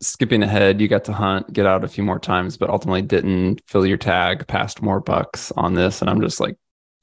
skipping 0.00 0.42
ahead, 0.42 0.80
you 0.80 0.88
got 0.88 1.04
to 1.04 1.12
hunt, 1.12 1.52
get 1.52 1.66
out 1.66 1.84
a 1.84 1.88
few 1.88 2.02
more 2.02 2.18
times, 2.18 2.56
but 2.56 2.70
ultimately 2.70 3.02
didn't 3.02 3.60
fill 3.66 3.86
your 3.86 3.96
tag, 3.96 4.46
passed 4.46 4.82
more 4.82 5.00
bucks 5.00 5.52
on 5.52 5.74
this. 5.74 6.00
And 6.00 6.08
I'm 6.08 6.20
just 6.20 6.40
like 6.40 6.56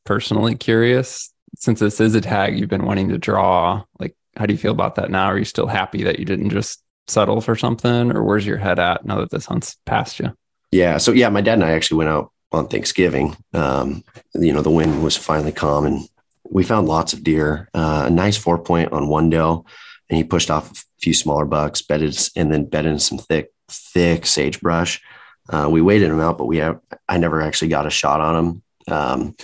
personally 0.04 0.56
curious, 0.56 1.32
since 1.58 1.80
this 1.80 2.00
is 2.00 2.16
a 2.16 2.22
tag 2.22 2.58
you've 2.58 2.70
been 2.70 2.86
wanting 2.86 3.10
to 3.10 3.18
draw, 3.18 3.84
like 4.00 4.16
how 4.36 4.46
do 4.46 4.54
you 4.54 4.58
feel 4.58 4.72
about 4.72 4.96
that 4.96 5.12
now? 5.12 5.26
Are 5.26 5.38
you 5.38 5.46
still 5.46 5.68
happy 5.68 6.04
that 6.04 6.20
you 6.20 6.26
didn't 6.26 6.50
just 6.50 6.84
settle 7.08 7.42
for 7.42 7.56
something, 7.56 8.12
or 8.12 8.24
where's 8.24 8.46
your 8.46 8.58
head 8.58 8.80
at 8.80 9.06
now 9.06 9.20
that 9.20 9.32
this 9.32 9.46
hunt's 9.46 9.78
past 9.86 10.20
you? 10.20 10.36
Yeah. 10.72 10.98
So 10.98 11.12
yeah, 11.12 11.30
my 11.30 11.42
dad 11.42 11.54
and 11.54 11.64
I 11.64 11.72
actually 11.72 12.00
went 12.00 12.10
out 12.10 12.32
on 12.52 12.68
Thanksgiving. 12.68 13.36
Um, 13.54 14.04
you 14.34 14.54
know, 14.54 14.62
the 14.62 14.72
wind 14.72 15.04
was 15.04 15.16
finally 15.16 15.52
calm 15.52 15.86
and 15.86 16.08
we 16.50 16.64
found 16.64 16.88
lots 16.88 17.14
of 17.14 17.24
deer, 17.24 17.70
uh, 17.74 18.06
a 18.08 18.10
nice 18.10 18.38
four 18.38 18.58
point 18.58 18.92
on 18.92 19.08
one 19.08 19.30
doe 19.30 19.66
and 20.10 20.18
he 20.18 20.24
pushed 20.24 20.52
off 20.52 20.86
few 21.00 21.14
smaller 21.14 21.46
bucks, 21.46 21.82
bedded 21.82 22.18
and 22.36 22.52
then 22.52 22.66
bedded 22.66 22.92
in 22.94 23.00
some 23.00 23.18
thick, 23.18 23.52
thick 23.70 24.26
sagebrush. 24.26 25.02
Uh, 25.50 25.68
we 25.70 25.82
waited 25.82 26.12
them 26.12 26.20
out, 26.20 26.38
but 26.38 26.46
we 26.46 26.58
have 26.58 26.80
I 27.08 27.18
never 27.18 27.42
actually 27.42 27.70
got 27.70 27.86
a 27.86 27.92
shot 27.92 28.20
on 28.20 28.36
them. 28.36 28.64
Um, 28.90 29.36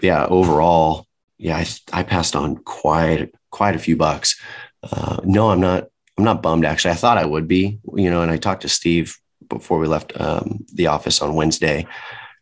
yeah, 0.00 0.26
overall, 0.26 1.06
yeah, 1.38 1.56
I, 1.56 1.66
I, 1.92 2.02
passed 2.02 2.36
on 2.36 2.56
quite 2.56 3.32
quite 3.50 3.76
a 3.76 3.80
few 3.80 3.96
bucks. 3.96 4.40
Uh, 4.82 5.18
no, 5.24 5.50
I'm 5.50 5.60
not. 5.60 5.88
I'm 6.18 6.24
not 6.24 6.42
bummed 6.42 6.64
actually. 6.64 6.92
I 6.92 6.96
thought 6.96 7.18
I 7.18 7.24
would 7.24 7.48
be, 7.48 7.78
you 7.94 8.10
know. 8.10 8.22
And 8.22 8.30
I 8.30 8.36
talked 8.36 8.62
to 8.62 8.68
Steve 8.68 9.16
before 9.48 9.78
we 9.78 9.86
left 9.86 10.12
um, 10.20 10.64
the 10.72 10.88
office 10.88 11.22
on 11.22 11.34
Wednesday 11.34 11.86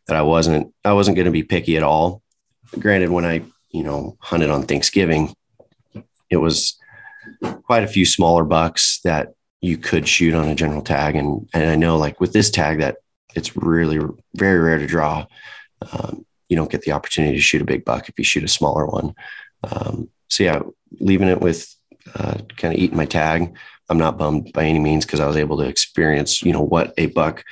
that 0.06 0.16
I 0.16 0.22
wasn't 0.22 0.74
I 0.84 0.92
wasn't 0.92 1.16
going 1.16 1.26
to 1.26 1.30
be 1.30 1.42
picky 1.42 1.76
at 1.76 1.82
all. 1.82 2.22
Granted, 2.78 3.10
when 3.10 3.24
I 3.24 3.42
you 3.70 3.82
know 3.82 4.16
hunted 4.20 4.50
on 4.50 4.64
Thanksgiving, 4.64 5.34
it 6.30 6.38
was 6.38 6.78
quite 7.62 7.84
a 7.84 7.88
few 7.88 8.04
smaller 8.04 8.44
bucks 8.44 9.00
that 9.04 9.34
you 9.60 9.76
could 9.76 10.08
shoot 10.08 10.34
on 10.34 10.48
a 10.48 10.54
general 10.54 10.82
tag. 10.82 11.16
And, 11.16 11.48
and 11.52 11.70
I 11.70 11.76
know 11.76 11.96
like 11.96 12.20
with 12.20 12.32
this 12.32 12.50
tag 12.50 12.78
that 12.78 12.96
it's 13.34 13.56
really 13.56 13.98
very 14.34 14.58
rare 14.58 14.78
to 14.78 14.86
draw. 14.86 15.26
Um, 15.92 16.26
you 16.48 16.56
don't 16.56 16.70
get 16.70 16.82
the 16.82 16.92
opportunity 16.92 17.36
to 17.36 17.42
shoot 17.42 17.62
a 17.62 17.66
big 17.66 17.84
buck 17.84 18.08
if 18.08 18.18
you 18.18 18.24
shoot 18.24 18.44
a 18.44 18.48
smaller 18.48 18.86
one. 18.86 19.14
Um, 19.62 20.10
so 20.28 20.42
yeah, 20.42 20.62
leaving 20.98 21.28
it 21.28 21.40
with 21.40 21.74
uh, 22.14 22.38
kind 22.56 22.74
of 22.74 22.80
eating 22.80 22.96
my 22.96 23.06
tag. 23.06 23.54
I'm 23.88 23.98
not 23.98 24.18
bummed 24.18 24.52
by 24.52 24.64
any 24.64 24.78
means 24.78 25.04
because 25.04 25.20
I 25.20 25.26
was 25.26 25.36
able 25.36 25.58
to 25.58 25.68
experience, 25.68 26.42
you 26.42 26.52
know, 26.52 26.62
what 26.62 26.94
a 26.96 27.06
buck 27.06 27.44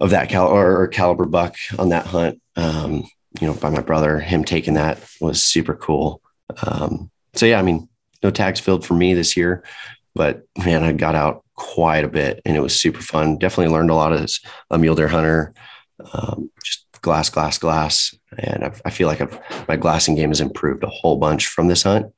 of 0.00 0.10
that 0.10 0.28
caliber 0.28 0.82
or 0.82 0.88
caliber 0.88 1.26
buck 1.26 1.56
on 1.78 1.90
that 1.90 2.06
hunt. 2.06 2.40
Um, 2.56 3.04
you 3.40 3.46
know, 3.46 3.54
by 3.54 3.70
my 3.70 3.80
brother, 3.80 4.18
him 4.18 4.44
taking 4.44 4.74
that 4.74 5.02
was 5.20 5.42
super 5.42 5.74
cool. 5.74 6.20
Um, 6.66 7.10
so 7.34 7.46
yeah, 7.46 7.58
I 7.58 7.62
mean, 7.62 7.88
no 8.22 8.30
tags 8.30 8.60
filled 8.60 8.86
for 8.86 8.94
me 8.94 9.14
this 9.14 9.36
year, 9.36 9.64
but 10.14 10.42
man, 10.64 10.82
I 10.82 10.92
got 10.92 11.14
out 11.14 11.44
quite 11.54 12.04
a 12.04 12.08
bit 12.08 12.40
and 12.44 12.56
it 12.56 12.60
was 12.60 12.78
super 12.78 13.00
fun. 13.00 13.38
Definitely 13.38 13.72
learned 13.72 13.90
a 13.90 13.94
lot 13.94 14.12
as 14.12 14.40
a 14.70 14.78
mule 14.78 14.94
deer 14.94 15.08
hunter. 15.08 15.54
Um, 16.12 16.50
just 16.64 16.86
glass, 17.02 17.30
glass, 17.30 17.58
glass. 17.58 18.14
And 18.38 18.64
I've, 18.64 18.82
i 18.84 18.90
feel 18.90 19.08
like 19.08 19.20
I've, 19.20 19.38
my 19.68 19.76
glassing 19.76 20.14
game 20.14 20.30
has 20.30 20.40
improved 20.40 20.84
a 20.84 20.88
whole 20.88 21.16
bunch 21.16 21.46
from 21.48 21.68
this 21.68 21.82
hunt. 21.82 22.12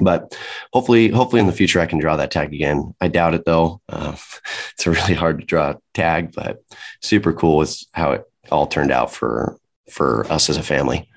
but 0.00 0.36
hopefully, 0.72 1.08
hopefully 1.08 1.40
in 1.40 1.46
the 1.46 1.52
future 1.52 1.80
I 1.80 1.86
can 1.86 1.98
draw 1.98 2.16
that 2.16 2.30
tag 2.30 2.52
again. 2.52 2.94
I 3.00 3.08
doubt 3.08 3.34
it 3.34 3.44
though. 3.44 3.80
Uh, 3.88 4.16
it's 4.72 4.86
a 4.86 4.90
really 4.90 5.14
hard 5.14 5.40
to 5.40 5.46
draw 5.46 5.74
tag, 5.94 6.32
but 6.34 6.62
super 7.02 7.32
cool 7.32 7.62
is 7.62 7.86
how 7.92 8.12
it 8.12 8.24
all 8.50 8.66
turned 8.66 8.92
out 8.92 9.12
for 9.12 9.58
for 9.90 10.30
us 10.30 10.50
as 10.50 10.56
a 10.56 10.62
family. 10.62 11.08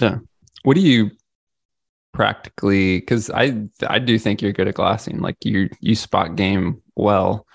Yeah. 0.00 0.18
What 0.62 0.74
do 0.74 0.80
you 0.80 1.12
practically? 2.16 2.98
Because 2.98 3.30
I 3.30 3.68
I 3.86 3.98
do 3.98 4.18
think 4.18 4.40
you're 4.40 4.52
good 4.52 4.68
at 4.68 4.74
glassing. 4.74 5.20
Like 5.20 5.36
you 5.44 5.68
you 5.80 5.94
spot 5.94 6.34
game 6.34 6.82
well. 6.96 7.46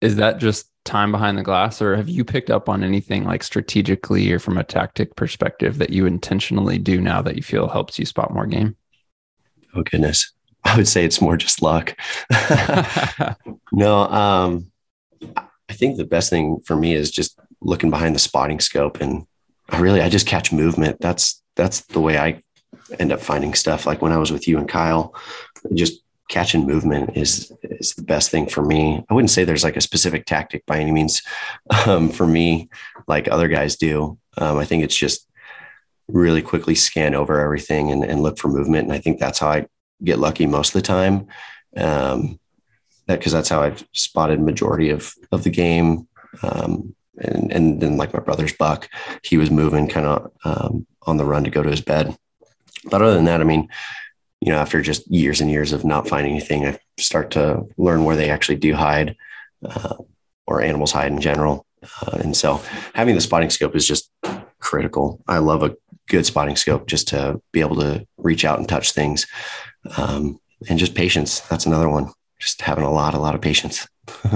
Is 0.00 0.16
that 0.16 0.38
just 0.38 0.68
time 0.84 1.10
behind 1.10 1.38
the 1.38 1.42
glass, 1.42 1.80
or 1.80 1.96
have 1.96 2.08
you 2.08 2.24
picked 2.24 2.50
up 2.50 2.68
on 2.68 2.84
anything 2.84 3.24
like 3.24 3.42
strategically 3.42 4.30
or 4.30 4.38
from 4.38 4.58
a 4.58 4.64
tactic 4.64 5.16
perspective 5.16 5.78
that 5.78 5.90
you 5.90 6.06
intentionally 6.06 6.76
do 6.76 7.00
now 7.00 7.22
that 7.22 7.36
you 7.36 7.42
feel 7.42 7.68
helps 7.68 7.98
you 7.98 8.04
spot 8.04 8.32
more 8.32 8.46
game? 8.46 8.76
Oh 9.74 9.82
goodness. 9.82 10.32
I 10.64 10.76
would 10.76 10.86
say 10.86 11.04
it's 11.04 11.20
more 11.20 11.36
just 11.36 11.62
luck. 11.62 11.96
no, 13.72 14.02
um, 14.08 14.70
I 15.36 15.72
think 15.72 15.96
the 15.96 16.04
best 16.04 16.30
thing 16.30 16.60
for 16.64 16.76
me 16.76 16.94
is 16.94 17.10
just 17.10 17.38
looking 17.60 17.90
behind 17.90 18.14
the 18.14 18.20
spotting 18.20 18.60
scope 18.60 19.00
and 19.00 19.26
I 19.68 19.80
really 19.80 20.02
I 20.02 20.08
just 20.08 20.26
catch 20.26 20.52
movement. 20.52 21.00
That's 21.00 21.42
that's 21.56 21.80
the 21.82 22.00
way 22.00 22.18
I 22.18 22.42
end 22.98 23.12
up 23.12 23.20
finding 23.20 23.54
stuff. 23.54 23.86
Like 23.86 24.02
when 24.02 24.12
I 24.12 24.18
was 24.18 24.32
with 24.32 24.46
you 24.48 24.58
and 24.58 24.68
Kyle, 24.68 25.14
just 25.74 26.02
catching 26.28 26.66
movement 26.66 27.16
is 27.16 27.52
is 27.62 27.94
the 27.94 28.02
best 28.02 28.30
thing 28.30 28.46
for 28.46 28.64
me. 28.64 29.04
I 29.08 29.14
wouldn't 29.14 29.30
say 29.30 29.44
there's 29.44 29.64
like 29.64 29.76
a 29.76 29.82
specific 29.82 30.24
tactic 30.24 30.64
by 30.66 30.78
any 30.78 30.92
means 30.92 31.22
um, 31.86 32.08
for 32.08 32.26
me, 32.26 32.70
like 33.06 33.28
other 33.28 33.48
guys 33.48 33.76
do. 33.76 34.18
Um, 34.38 34.58
I 34.58 34.64
think 34.64 34.82
it's 34.82 34.96
just 34.96 35.28
really 36.08 36.42
quickly 36.42 36.74
scan 36.74 37.14
over 37.14 37.40
everything 37.40 37.90
and, 37.90 38.04
and 38.04 38.22
look 38.22 38.38
for 38.38 38.48
movement. 38.48 38.84
And 38.84 38.92
I 38.92 38.98
think 38.98 39.18
that's 39.18 39.38
how 39.38 39.48
I 39.48 39.66
get 40.02 40.18
lucky 40.18 40.46
most 40.46 40.74
of 40.74 40.74
the 40.74 40.86
time. 40.86 41.26
Um, 41.76 42.38
that 43.06 43.18
because 43.18 43.32
that's 43.32 43.48
how 43.48 43.62
I've 43.62 43.86
spotted 43.92 44.40
majority 44.40 44.90
of 44.90 45.14
of 45.32 45.44
the 45.44 45.50
game. 45.50 46.08
Um, 46.42 46.94
and 47.18 47.52
and 47.52 47.80
then 47.80 47.96
like 47.96 48.14
my 48.14 48.20
brother's 48.20 48.54
buck, 48.54 48.88
he 49.22 49.36
was 49.36 49.50
moving 49.50 49.88
kind 49.88 50.06
of 50.06 50.32
um, 50.44 50.86
on 51.02 51.16
the 51.16 51.24
run 51.24 51.44
to 51.44 51.50
go 51.50 51.62
to 51.62 51.70
his 51.70 51.80
bed. 51.80 52.16
But 52.90 53.02
other 53.02 53.14
than 53.14 53.24
that, 53.26 53.40
I 53.40 53.44
mean, 53.44 53.68
you 54.40 54.52
know, 54.52 54.58
after 54.58 54.82
just 54.82 55.08
years 55.10 55.40
and 55.40 55.50
years 55.50 55.72
of 55.72 55.84
not 55.84 56.08
finding 56.08 56.32
anything, 56.32 56.66
I 56.66 56.78
start 56.98 57.30
to 57.32 57.64
learn 57.76 58.04
where 58.04 58.16
they 58.16 58.30
actually 58.30 58.56
do 58.56 58.74
hide, 58.74 59.16
uh, 59.64 59.94
or 60.46 60.62
animals 60.62 60.92
hide 60.92 61.12
in 61.12 61.20
general. 61.20 61.64
Uh, 61.82 62.18
and 62.18 62.36
so, 62.36 62.60
having 62.94 63.14
the 63.14 63.20
spotting 63.20 63.50
scope 63.50 63.76
is 63.76 63.86
just 63.86 64.10
critical. 64.58 65.22
I 65.28 65.38
love 65.38 65.62
a 65.62 65.76
good 66.08 66.26
spotting 66.26 66.56
scope 66.56 66.86
just 66.86 67.08
to 67.08 67.40
be 67.52 67.60
able 67.60 67.76
to 67.76 68.06
reach 68.16 68.44
out 68.44 68.58
and 68.58 68.68
touch 68.68 68.92
things. 68.92 69.26
Um, 69.96 70.40
and 70.68 70.78
just 70.78 70.94
patience. 70.94 71.40
That's 71.40 71.66
another 71.66 71.88
one. 71.88 72.12
Just 72.38 72.60
having 72.62 72.84
a 72.84 72.92
lot, 72.92 73.14
a 73.14 73.18
lot 73.18 73.34
of 73.34 73.40
patience. 73.40 73.86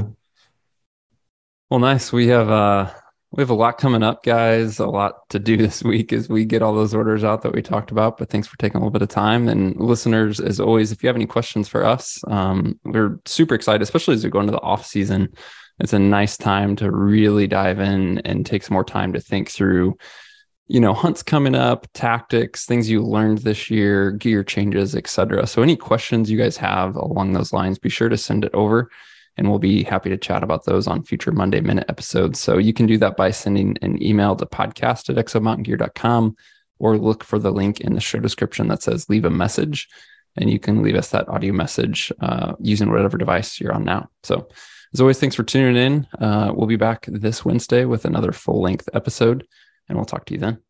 well, 1.71 1.81
nice. 1.81 2.13
We 2.13 2.29
have 2.29 2.51
uh 2.51 2.91
we 3.33 3.43
have 3.43 3.51
a 3.51 3.55
lot 3.55 3.79
coming 3.79 4.03
up, 4.03 4.23
guys. 4.23 4.79
A 4.79 4.87
lot 4.87 5.29
to 5.31 5.39
do 5.39 5.57
this 5.57 5.83
week 5.83 6.13
as 6.13 6.29
we 6.29 6.45
get 6.45 6.63
all 6.63 6.75
those 6.75 6.95
orders 6.95 7.25
out 7.25 7.43
that 7.43 7.53
we 7.53 7.63
talked 7.63 7.91
about. 7.91 8.19
But 8.19 8.31
thanks 8.31 8.49
for 8.49 8.57
taking 8.59 8.77
a 8.77 8.81
little 8.81 8.91
bit 8.91 9.03
of 9.03 9.09
time. 9.09 9.49
And 9.49 9.77
listeners, 9.77 10.41
as 10.41 10.61
always, 10.61 10.93
if 10.93 11.03
you 11.03 11.09
have 11.09 11.17
any 11.17 11.27
questions 11.27 11.69
for 11.69 11.85
us, 11.85 12.23
um, 12.29 12.79
we're 12.85 13.21
super 13.27 13.55
excited, 13.55 13.83
especially 13.83 14.15
as 14.15 14.25
we 14.25 14.31
go 14.31 14.41
into 14.41 14.53
the 14.53 14.61
off 14.61 14.87
season. 14.87 15.33
It's 15.79 15.93
a 15.93 15.99
nice 15.99 16.39
time 16.39 16.77
to 16.77 16.91
really 16.91 17.47
dive 17.47 17.81
in 17.81 18.19
and 18.21 18.47
take 18.47 18.63
some 18.63 18.75
more 18.75 18.85
time 18.85 19.13
to 19.13 19.21
think 19.21 19.51
through 19.51 19.97
you 20.69 20.81
know 20.81 20.93
hunts 20.93 21.23
coming 21.23 21.55
up 21.55 21.87
tactics 21.95 22.65
things 22.65 22.91
you 22.91 23.01
learned 23.01 23.39
this 23.39 23.71
year 23.71 24.11
gear 24.11 24.43
changes 24.43 24.97
etc 24.97 25.47
so 25.47 25.63
any 25.63 25.77
questions 25.77 26.29
you 26.31 26.37
guys 26.37 26.57
have 26.57 26.97
along 26.97 27.33
those 27.33 27.53
lines 27.53 27.79
be 27.79 27.89
sure 27.89 28.09
to 28.09 28.17
send 28.17 28.45
it 28.45 28.53
over 28.53 28.91
and 29.37 29.49
we'll 29.49 29.59
be 29.59 29.83
happy 29.83 30.11
to 30.11 30.17
chat 30.17 30.43
about 30.43 30.65
those 30.65 30.87
on 30.87 31.03
future 31.03 31.33
monday 31.33 31.61
minute 31.61 31.87
episodes. 31.89 32.41
So 32.41 32.59
you 32.59 32.73
can 32.73 32.87
do 32.87 32.99
that 32.99 33.17
by 33.17 33.31
sending 33.31 33.77
an 33.83 34.03
email 34.03 34.35
to 34.37 34.47
podcast 34.47 35.11
at 35.11 35.25
exomountaingear.com 35.25 36.37
or 36.79 36.99
look 36.99 37.25
for 37.25 37.39
the 37.39 37.51
link 37.53 37.81
in 37.81 37.95
the 37.95 38.01
show 38.01 38.19
description 38.19 38.69
that 38.69 38.83
says 38.83 39.09
leave 39.09 39.25
a 39.25 39.31
message 39.31 39.89
and 40.37 40.51
you 40.51 40.59
can 40.59 40.83
leave 40.83 40.97
us 40.97 41.11
that 41.11 41.29
audio 41.29 41.53
message 41.53 42.13
uh, 42.21 42.55
using 42.61 42.91
whatever 42.91 43.17
device 43.17 43.59
you're 43.61 43.73
on 43.73 43.85
now. 43.85 44.09
So 44.23 44.49
as 44.93 45.01
always 45.01 45.19
thanks 45.19 45.35
for 45.35 45.43
tuning 45.43 45.77
in. 45.77 46.07
Uh, 46.19 46.53
we'll 46.55 46.67
be 46.67 46.77
back 46.77 47.07
this 47.09 47.45
wednesday 47.45 47.85
with 47.85 48.05
another 48.05 48.33
full 48.33 48.61
length 48.61 48.89
episode 48.95 49.47
and 49.89 49.97
we'll 49.97 50.05
talk 50.05 50.25
to 50.27 50.35
you 50.35 50.41
then. 50.41 50.66